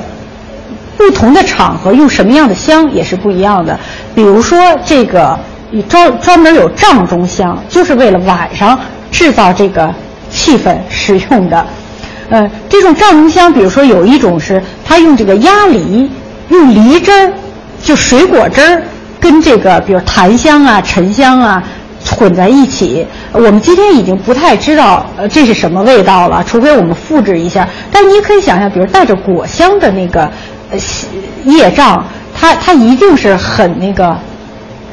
[0.97, 3.79] 不同的场合用什么样的香也是不一样的。
[4.13, 5.39] 比如说，这个
[5.87, 8.77] 专专门有帐中香，就是为了晚上
[9.09, 9.89] 制造这个
[10.29, 11.65] 气氛使用的。
[12.29, 16.11] 呃，这种帐中香，比如说有一种是它用这个鸭梨，
[16.49, 17.31] 用梨汁儿，
[17.81, 18.83] 就水果汁儿，
[19.17, 21.63] 跟这个比如檀香啊、沉香啊。
[22.15, 27.67] 混在一起，我们今天已经不太知道呃这是什么味道了，除非我们复制一下。
[27.91, 30.29] 但你可以想象，比如带着果香的那个
[30.71, 30.77] 呃
[31.45, 32.05] 叶帐，
[32.35, 34.17] 它它一定是很那个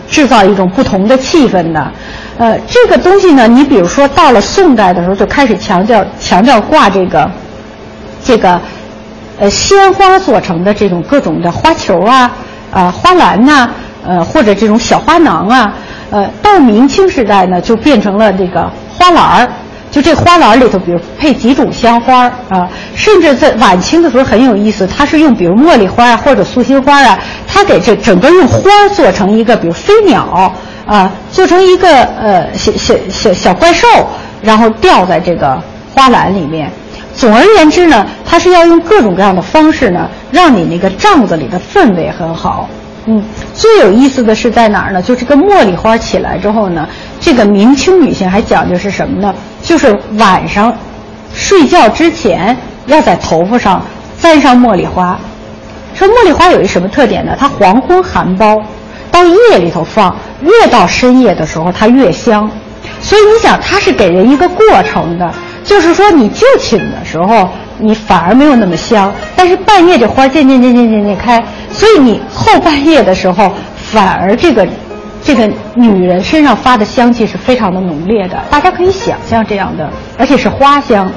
[0.09, 1.93] 制造一种不同的气氛的。
[2.37, 7.31] 呃，这个东西呢，你比如说到了宋代的时候，就开始强调强调挂这个
[8.25, 8.61] 这个
[9.39, 12.31] 呃鲜花做成的这种各种的花球啊
[12.73, 13.71] 啊花篮呐
[14.05, 15.73] 呃或者这种小花囊啊。
[16.15, 19.49] 呃，到明清时代呢，就变成了这个花篮儿，
[19.91, 30.55] 就这花篮里头，比如配几种香花儿啊，甚至在晚清的时候很有意思，它是用比如茉莉花啊或者素心花啊，它给这整个用花做成一个比如飞鸟
[30.87, 33.89] 啊，做成一个呃小小小小怪兽，
[34.41, 35.61] 然后吊在这个
[35.93, 36.71] 花篮里面。
[37.17, 42.69] 总而言之呢，它是要用各种各样的方式呢，让你那个帐子里的氛围很好。
[43.07, 43.23] 嗯，
[43.55, 45.03] 最有意思的是在哪儿呢？
[45.03, 46.89] 就这个茉莉花起来之后呢，
[47.21, 49.35] 这个明清女性还讲究是什么呢？
[49.63, 50.75] 就是晚上
[51.35, 53.85] 睡觉之前要在头发上
[54.19, 55.19] 簪上茉莉花。
[55.95, 57.37] 说茉莉花有一什么特点呢？
[57.39, 58.63] 它黄昏含苞，
[59.11, 62.51] 到夜里头放，越到深夜的时候它越香。
[63.03, 65.31] 所以你想，它是给人一个过程的，
[65.63, 67.51] 就是说你就寝的时候。
[67.79, 74.67] 你反而没有那么香，但是半夜这花渐渐渐渐渐渐开，所以你后半夜的时候，反而这个
[75.23, 78.37] 这个女人身上发的香气是非常的浓烈的。
[78.51, 81.11] 大家可以想象这样的，而且是花香。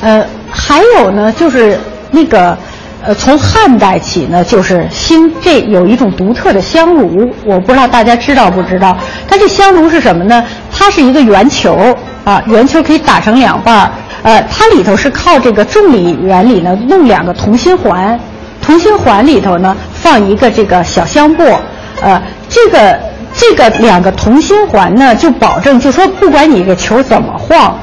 [0.00, 1.78] 呃，还有呢，就是
[2.10, 2.56] 那个
[3.04, 8.96] 呃，从汉代起呢，就是兴这有一种独特的香炉，我不知道大家知道不知道？
[9.28, 10.44] 它这香炉是什么呢？
[10.72, 13.90] 它是一个圆球啊，圆球可以打成两半儿。
[14.22, 18.18] 呃，它里头是靠这个重力原理呢，弄两个同心环，
[18.60, 21.42] 同心环里头呢放一个这个小香布，
[22.00, 22.96] 呃，这个
[23.34, 27.76] 这个两个同心环呢就保证，就说不管你这个球怎么晃，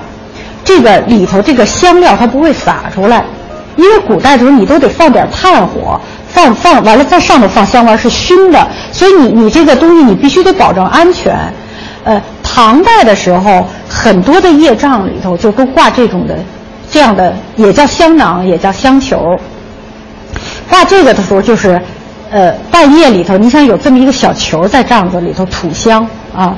[0.64, 3.22] 这个里头这个香料它不会洒出来，
[3.76, 11.38] 因为古代的时候你都得放点炭火，放放完了在上头放香丸是熏的，所以你你这个东西你必须得保证安全，
[12.06, 12.22] 呃。
[12.52, 16.38] 唐代的时候，很多的业障里头就都挂这种的，
[16.92, 19.36] 这样的也叫香囊，也叫香球。
[20.70, 21.82] 挂这个的时候，就是，
[22.30, 26.56] 呃，半夜里头，你想有这么一个小球在帐子里头吐香啊。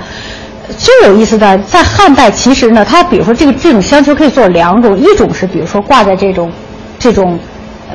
[0.77, 6.51] 最有意思的，在汉代其实呢，它比如说这个这种香球可以做两种，一种是比如说挂在这种，
[6.99, 7.39] 这种，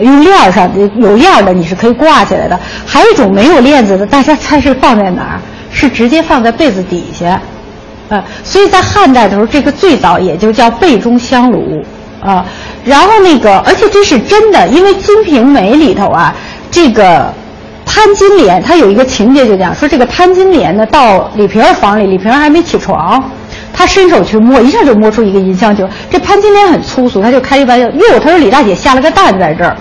[0.00, 5.40] 用链上有链的，你是可以挂起来的；还有一种没有链子的，大家猜是放在哪儿？
[5.70, 7.40] 是直接放在被子底下。
[8.08, 11.84] 呃，所以在汉代的时候，这个最早也就叫背中香炉
[12.20, 12.44] 啊。
[12.84, 16.34] 然后那个，而且这是真的，因为《金瓶梅》里头啊，
[16.70, 17.32] 这个
[17.84, 23.28] 潘金莲她有一个情节，就讲说这个潘金莲呢到李瓶儿房里，李瓶儿还没起床，
[23.72, 25.88] 她伸手去摸，一下就摸出一个银香球。
[26.08, 29.76] 这潘金莲很粗俗，她就开一玩笑，哟，她说李大姐下了个蛋在这儿。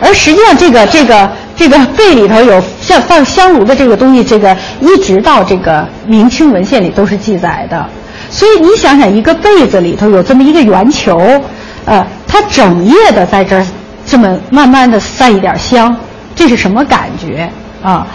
[0.00, 1.30] 而实际上，这个这个
[1.60, 7.86] 这个被里头有像放香炉的这个东西，这个一直到这个明清文献里都是记载的。
[8.30, 11.20] 所以你想想，一个被子里头有这么一个圆球，
[11.84, 13.66] 呃，它整夜的在这儿
[14.06, 15.94] 这么慢慢的散一点香，
[16.34, 17.52] 这是什么感觉
[17.82, 18.06] 啊？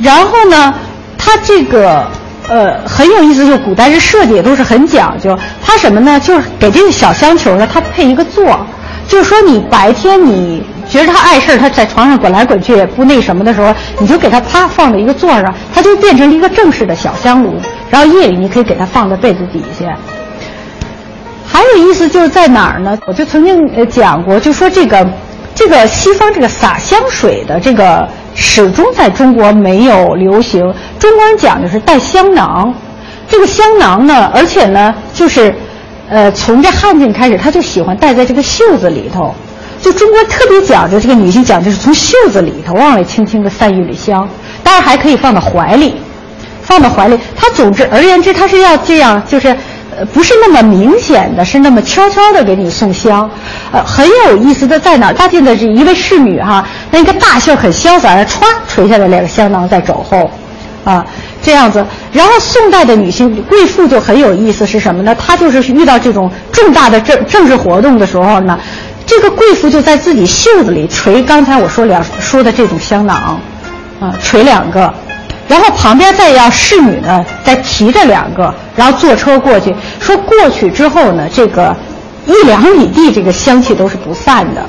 [0.00, 0.72] 然后呢，
[1.18, 2.06] 它这个
[2.48, 5.36] 呃，很有意思，就古代这设计也都是很讲究。
[5.60, 6.20] 它什么呢？
[6.20, 8.64] 就是给这个小香球呢，它配一个座，
[9.08, 17.54] 就是说你白天你觉得它碍事儿，它在床上滚来滚去也不那什么的时候，你就给它啪放在一个座上，它就变成了一个正式的小香炉。
[17.88, 19.96] 然后夜里你可以给它放在被子底下。
[21.46, 22.98] 还有意思就是在哪儿呢？
[23.06, 25.06] 我就曾经呃讲过，就说这个
[25.54, 30.60] 这个西方这个洒香水的这个始终在中国没有流行。
[30.98, 32.74] 中国人讲的是带香囊，
[33.28, 35.54] 这个香囊呢，而且呢，就是
[36.10, 39.34] 呃从这汉晋开始，他就喜欢戴在这个袖子里头。
[39.82, 44.26] 就中国特别讲究，这个女性讲究是从袖子里头往外轻轻的散一缕香，
[44.62, 45.96] 当然还可以放到怀里，
[46.62, 47.18] 放到怀里。
[47.36, 49.54] 她总之而言之，她是要这样，就是。
[49.94, 53.30] 呃，不是那么明显的，是那么悄悄的给你送香，
[53.70, 55.12] 呃，很有意思的在哪儿？
[55.12, 60.30] 大见的是一位侍女哈，那一个大袖很潇洒的歘垂下来两个香囊在肘后，
[60.82, 61.04] 啊，
[61.42, 61.84] 这样子。
[62.10, 65.14] 然后宋代的女性贵妇就很有意思，是什么呢？
[65.14, 68.58] 她就是遇到这种重大的政政治活动的时候呢，
[69.14, 73.38] 这个贵妇就在自己袖子里垂刚才我说两说的这种香囊，
[74.00, 74.92] 啊，垂两个。
[75.46, 79.74] 然后旁边再要侍女呢，再提着两个，然后坐车过去。
[80.00, 81.76] 说过去之后呢，这个
[82.26, 84.66] 一两里地，这个香气都是不散的。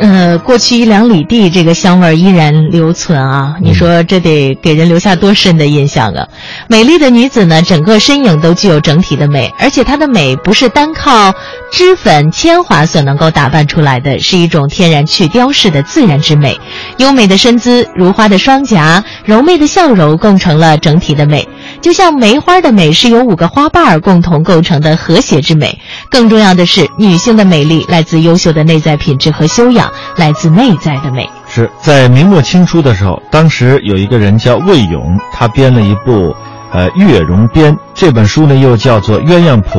[0.00, 3.56] 呃，过去一两里地，这个香味依然留存啊！
[3.60, 6.26] 你说这得给人留下多深的印象啊！
[6.68, 11.34] 美丽的女子呢，整个身影都具有整体的美，而且她的美不是单靠
[11.70, 16.58] 脂粉铅华所能够打扮出来的，是一种天然去雕饰的自然之美。
[16.96, 21.46] 优美的身姿、如花的双颊、柔媚的笑容，构成了整体的美。
[21.82, 25.78] 就像梅花的美是由五个花瓣儿共同构成的和谐之美。
[26.10, 31.28] 更重要的是，女性的美丽来自优秀的内在品质和修养，来自内在的美。
[31.48, 36.34] 是在明末清初的时候，当时有一个人叫魏咏，他编了一部，
[36.72, 39.78] 呃《月容编》这本书呢，又叫做《鸳鸯谱》。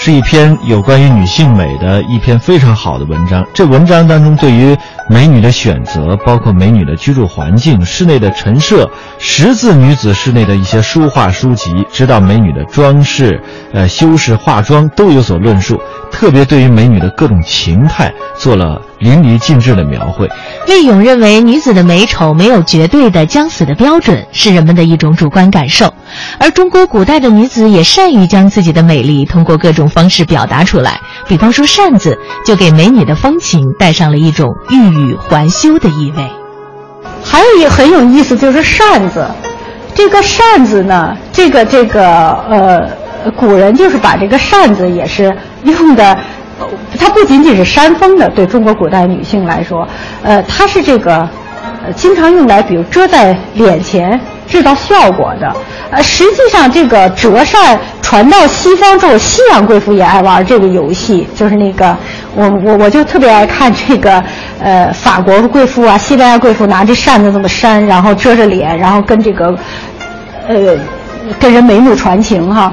[0.00, 3.44] 是一篇有关于女性美的一篇非常好的文章。
[3.52, 4.76] 这文章当中，对于
[5.08, 8.88] 美女的选择，包括美女的居住环境、室内的陈设、
[9.18, 13.42] 十字女子室内的一些书画书籍，直到美女的装饰、
[13.72, 15.76] 呃修饰、化妆，都有所论述。
[16.12, 20.28] 特别对于美女的各种情态做了淋漓尽致的描绘。
[20.68, 25.92] 魏勇认为，女子的美丑没有绝对的将死的标准，是人们的一种主观感受。
[26.38, 36.24] 而中国古代的女子也善于将自己的美丽通过各种方式表达出来，比方说扇子，就给美女的风情带上了一种欲语还休的意味。
[37.24, 39.26] 还有一个很有意思，就是扇子。
[39.94, 42.88] 这个扇子呢，这个这个呃。
[43.36, 46.16] 古人就是把这个扇子也是用的，
[46.98, 48.28] 它不仅仅是扇风的。
[48.30, 49.86] 对中国古代女性来说，
[50.22, 51.28] 呃，它是这个，
[51.84, 55.54] 呃，经常用来比如遮在脸前制造效果的。
[55.90, 61.96] 呃，实际上这个折扇传到西方之后，西洋贵妇也爱玩这个游戏，就是那个
[62.34, 64.22] 我我我就特别爱看这个，
[64.60, 69.56] 呃，法国贵妇啊，西班牙贵妇拿着扇子这么扇，然后遮着脸，然后跟这个，
[70.46, 70.76] 呃，
[71.40, 72.70] 跟人眉目传情哈。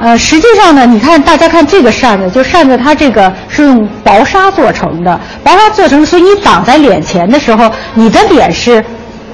[0.00, 8.82] 呃，实际上呢，你看，大家看这个扇子，就扇子它这个是用薄纱做成的，薄纱做成，所以你挡在脸前的时候，你的脸是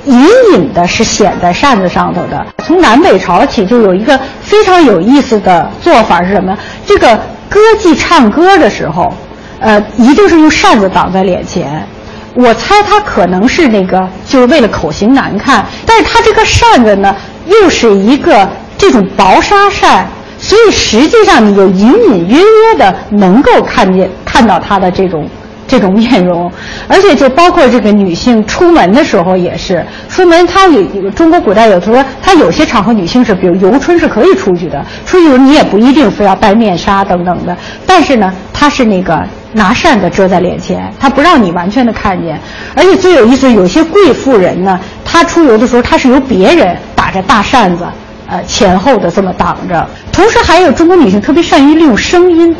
[0.07, 2.45] 隐隐的，是显在扇子上头的。
[2.65, 6.57] 从南北朝起就有一个非常有意思的做法是什么？
[6.85, 7.17] 这个
[7.49, 9.15] 歌妓唱歌的时候，
[9.61, 11.87] 呃，一定是用扇子挡在脸前。
[12.35, 17.15] 我猜他可能是那个，就是为了口型难看，但是他这个扇子呢，
[17.47, 20.09] 又是一个这种薄纱扇。
[20.39, 25.29] 所以实际上，你就隐隐约约的能够看见看到她的这种
[25.67, 26.51] 这种面容，
[26.87, 37.57] 而且就包括这个女性出门的时候也是出门，她有中国古代有说，她有些场合女性是，比如游春是可以出去的，出去你也不一定非要戴面纱等等的，
[37.87, 39.21] 但是呢，她是那个
[39.53, 42.39] 拿扇子遮在脸前，她不让你完全的看见，
[42.77, 47.85] 而且最有意思，有些贵妇人呢，她出游的时候，她是由别人打着大扇子。
[48.29, 52.55] 呃，前后的这么挡着，同时还有中国女性特别善于利用声音，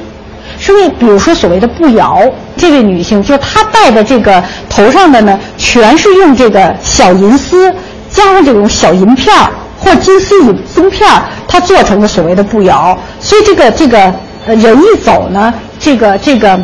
[0.61, 2.23] 声音，比如说所谓的步摇，
[2.57, 7.75] 这位女性就她戴的这个头上的呢，全是用这个小银丝
[8.11, 13.99] 加上这种小银片儿或金丝银松片儿，它做成的所谓的步摇，所以这个这个
[14.47, 16.59] 呃人一走呢，这个这个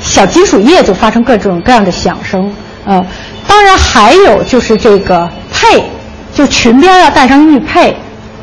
[0.00, 2.50] 小金属叶就发生各种各样的响声，
[2.86, 3.04] 呃，
[3.46, 5.84] 当然还有就是这个佩，
[6.34, 7.94] 就裙边要带上玉佩。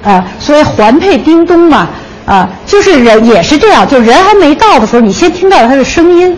[0.04, 1.88] 啊，所以环佩叮咚嘛，
[2.26, 6.38] 啊，就是人也是这样，就人还没到的时候，你先听到了他的声音，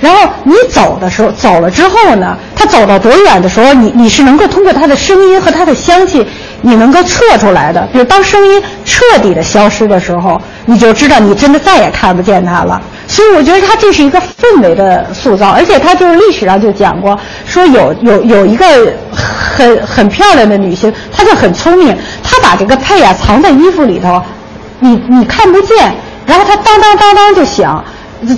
[0.00, 6.26] 然后你走的时候，走了之后呢，他走到多远的时候，你你是能够通过他的声音和他的香气，
[6.62, 7.86] 你能够测出来的。
[7.92, 12.80] 比如当声音彻底的消失的时候，你就知道你真的再也看不见他了。
[13.12, 18.64] 所以我觉得他这是一个氛围的塑造，而且他就是历史上就讲过，说有有有一个
[19.12, 21.94] 很很漂亮的女性，她就很聪明，
[22.24, 24.22] 她把这个佩啊藏在衣服里头，
[24.80, 25.92] 你你看不见，
[26.24, 27.84] 然后她当当当当就响。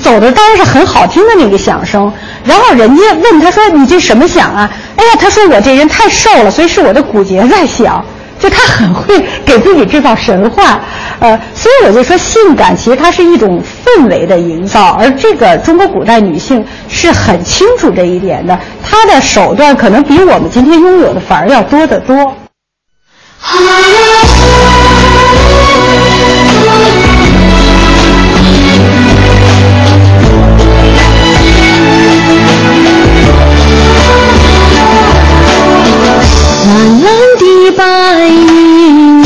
[0.03, 2.11] 走的当然是很好听的那个响声，
[2.43, 8.03] 然后人家问他说：“你这什么响啊？”哎呀，他说：“我这人太瘦了，所以是我的骨节在响。”
[8.45, 10.79] 就他很会给自己制造神话，
[11.19, 22.37] 呃，所以我就说，性感其实它是一种氛围的营造，而这个中国古代女性是很清楚这一点的，她的手段可能比我们今天拥有的反而要多得多。
[37.71, 39.24] 白云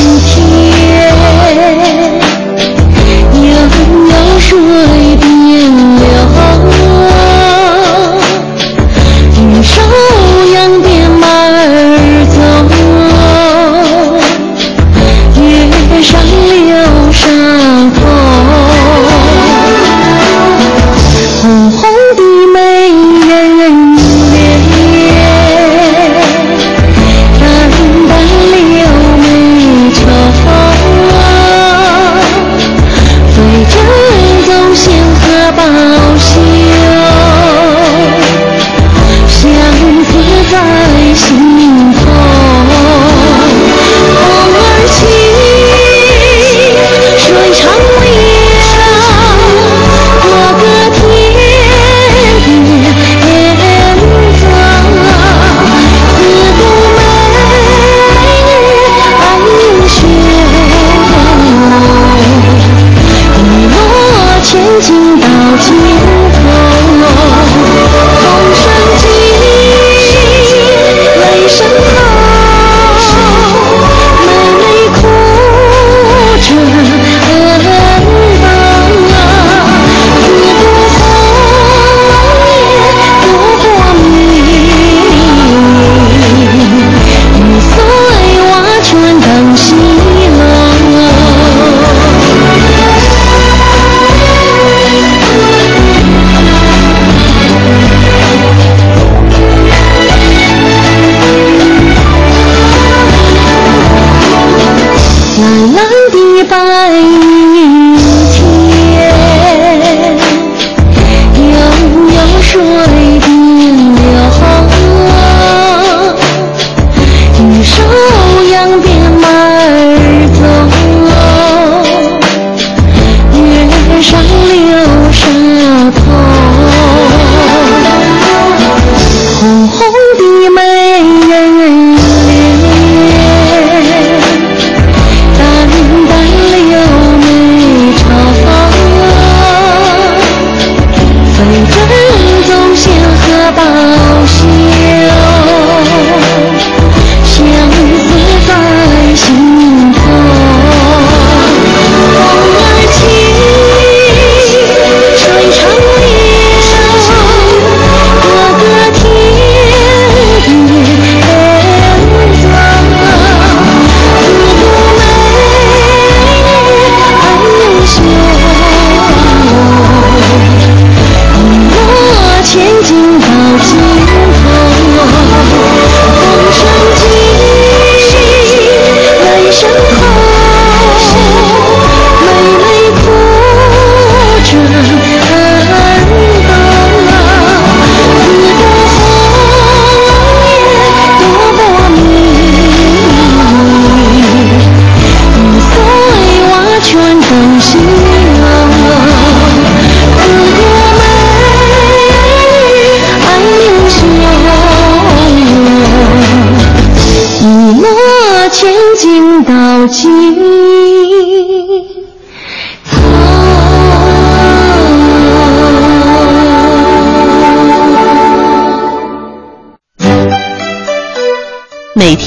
[65.59, 65.88] 金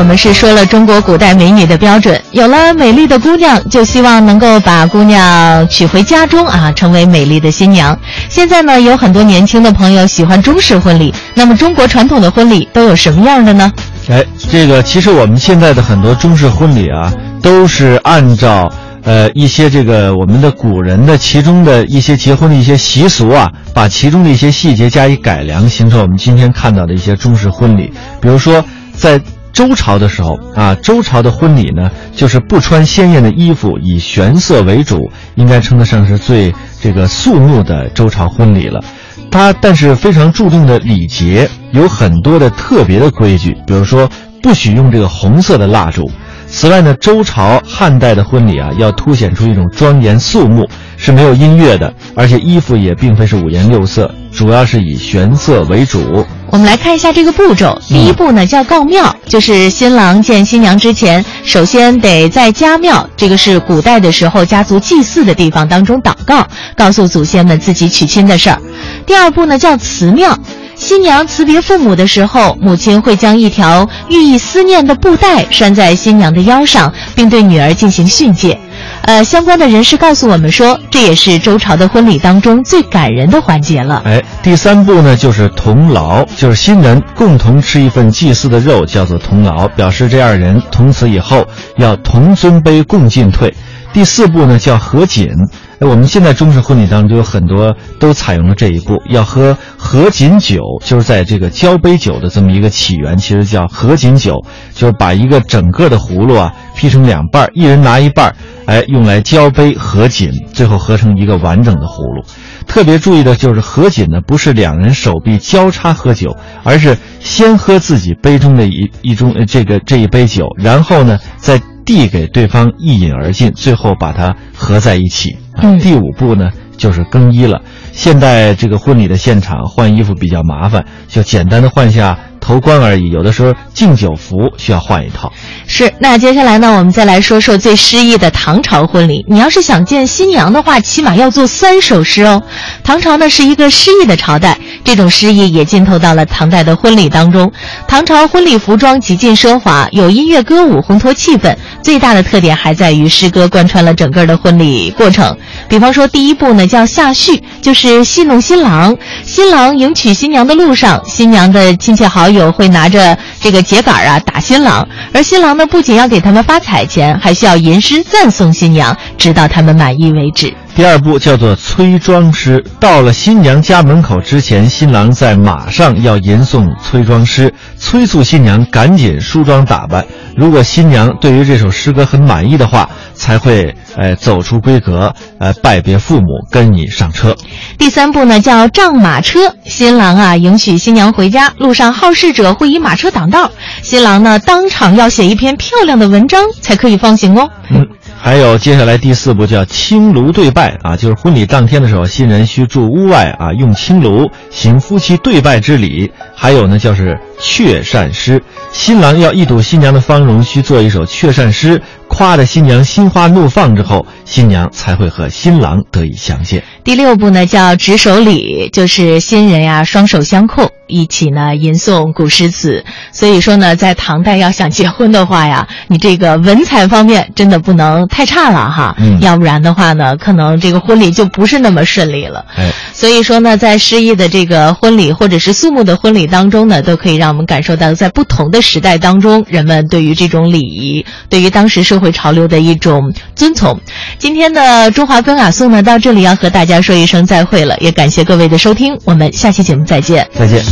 [0.00, 7.96] 我们是说了中国古代美女的标准，有了美丽的姑娘，就希望能够把姑娘娶回家中啊，成为美丽的新娘。
[8.30, 13.70] 现在呢，有很多年轻的朋友喜欢中式婚礼，那么中国传统的婚礼都有什么样的呢？
[14.08, 18.72] 哎，这个其实我们现在的很多中式婚礼啊，都是按照
[19.04, 27.92] 呃一些这个我们的古人的其中的一些结婚的一些习俗啊，把其中的一些细节加以改良，形成我们今天看到的一些中式婚礼。
[28.18, 29.20] 比如说，在
[29.52, 38.82] 周朝的时候啊，周朝的婚礼呢，就是不穿鲜艳的衣服，以玄色为主，应该称得上是最这个肃穆的周朝婚礼了。
[39.30, 44.08] 它但是非常注重的礼节，有很多的特别的规矩，比如说
[44.42, 46.10] 不许用这个红色的蜡烛。
[46.48, 56.24] 此外呢，周朝、汉代的婚礼啊，要凸显出一种庄严肃穆，是没有音乐的，而且衣服也并非是五颜六色，主要是以玄色为主。
[56.50, 57.80] 我们来看一下这个步骤。
[57.88, 68.60] 第一步呢叫告庙，就是新郎见新娘之前，首先得在家庙，这个是古代的时候家族祭祀的地方当中祷告，告诉祖先们自己娶亲的事儿。
[69.06, 70.36] 第二步呢叫辞庙，
[70.74, 78.58] 新娘辞别父母的时候，母亲会将一条寓意思念的布带拴在新娘的腰上，并对女儿进行训诫。
[79.02, 84.02] 呃，相关的人士告诉我们说，这也是周朝的婚礼当中最感人的环节了。
[84.04, 91.46] 哎，第三步呢，就是同牢，就是新人共同吃一份祭祀的肉，叫做同牢，表示这二人从此以后
[91.76, 93.52] 要同尊卑共进退。
[93.92, 95.48] 第四步呢，叫合卺。
[95.86, 108.34] 我们现在中式婚礼当中就有很多都采用了这一步，要喝合卺酒，就是在这个交杯酒的这么一个起源，其实叫合卺酒，就是把一个整个的葫芦啊劈成两半，一人拿一半，
[108.66, 112.22] 哎，用来交杯合卺，最后合成一个完整的葫芦。
[112.66, 121.60] 特别注意的就是合卺呢，不是两人手臂交叉喝酒，而是先喝自己杯中的一一中呃这个这一杯酒，然后呢再
[121.90, 125.36] 递给对方一饮而尽，最后把它合在一起。
[125.82, 127.62] 第五步呢就是更衣了。
[127.90, 132.16] 现在这个婚礼的现场换衣服比较麻烦，就简单的换下
[132.50, 133.10] 头冠而已。
[133.10, 135.32] 有的时候敬酒服需要换一套。
[135.68, 139.24] 是，那接下来呢，我们再来说说最诗意的唐朝婚礼。
[139.28, 142.42] 你要是想见新娘的话，起码要做三首诗哦。
[142.82, 147.52] 唐朝呢是一个诗意的朝代，这种诗意也浸透到了唐代的婚礼当中。
[147.86, 151.54] 唐朝婚礼服装极尽奢华，有音乐歌舞烘托气氛。
[151.82, 155.36] 最大的特点还在于诗歌贯穿了整个的婚礼过程。
[155.68, 158.96] 比方说，第一步呢叫下序，就是戏弄新郎。
[159.24, 170.54] 新郎迎娶新娘的路上，新娘的亲戚好友会拿着这个秸秆啊打新郎，而新郎呢不仅要给他们发彩钱，还需要吟诗赞颂新娘，直到他们满意为止。
[170.80, 172.64] 第二步叫做催妆师。
[172.80, 180.06] 到了新娘家门口之前，新郎在马上要吟诵催妆诗，催促新娘赶紧梳妆打扮。
[180.34, 187.36] 如果新娘对于这首诗歌很满意的话，才会呃走出闺阁，呃拜别父母，跟你上车。
[187.76, 193.50] 第三步呢叫仗马车，新郎啊迎娶新娘回家，路上好事者会以马车挡道，
[193.82, 197.50] 新郎呢当场要写一篇漂亮的文章才可以放行哦。
[197.68, 197.86] 嗯，
[198.22, 206.12] 还有接下来第四步叫青炉对拜啊，就是婚礼当天的时候，新人需住屋外啊，用青炉行夫妻对拜之礼。
[206.36, 208.42] 还有呢，就是雀扇诗，
[208.72, 211.80] 新郎要一睹新娘的芳容，需做一首雀扇诗，
[212.10, 216.64] 夸得新娘心花怒放之后，新娘才会和新郎得以相见。
[216.82, 222.84] 第六步呢叫执手礼，就是新人呀双手相扣，一起呢吟诵古诗词。
[223.12, 232.44] 所以说呢，在唐代要想结婚的话呀， 你这个文采方面真的不能太差了哈，嗯要不然的话呢，可能这个婚礼就不是那么顺利了。
[232.56, 243.78] 哎，所以说呢，在诗意的这个婚礼或者是肃穆的婚礼当中呢，都可以让我们感受到，在不同的时代当中，人们对于这种礼仪，对于当时社会潮流的一种遵从。
[244.18, 250.26] 今天的中华风雅颂呢，到这里要和大家说一声再会了，也感谢各位的收听，我们下期节目再见。
[250.36, 250.64] 再见。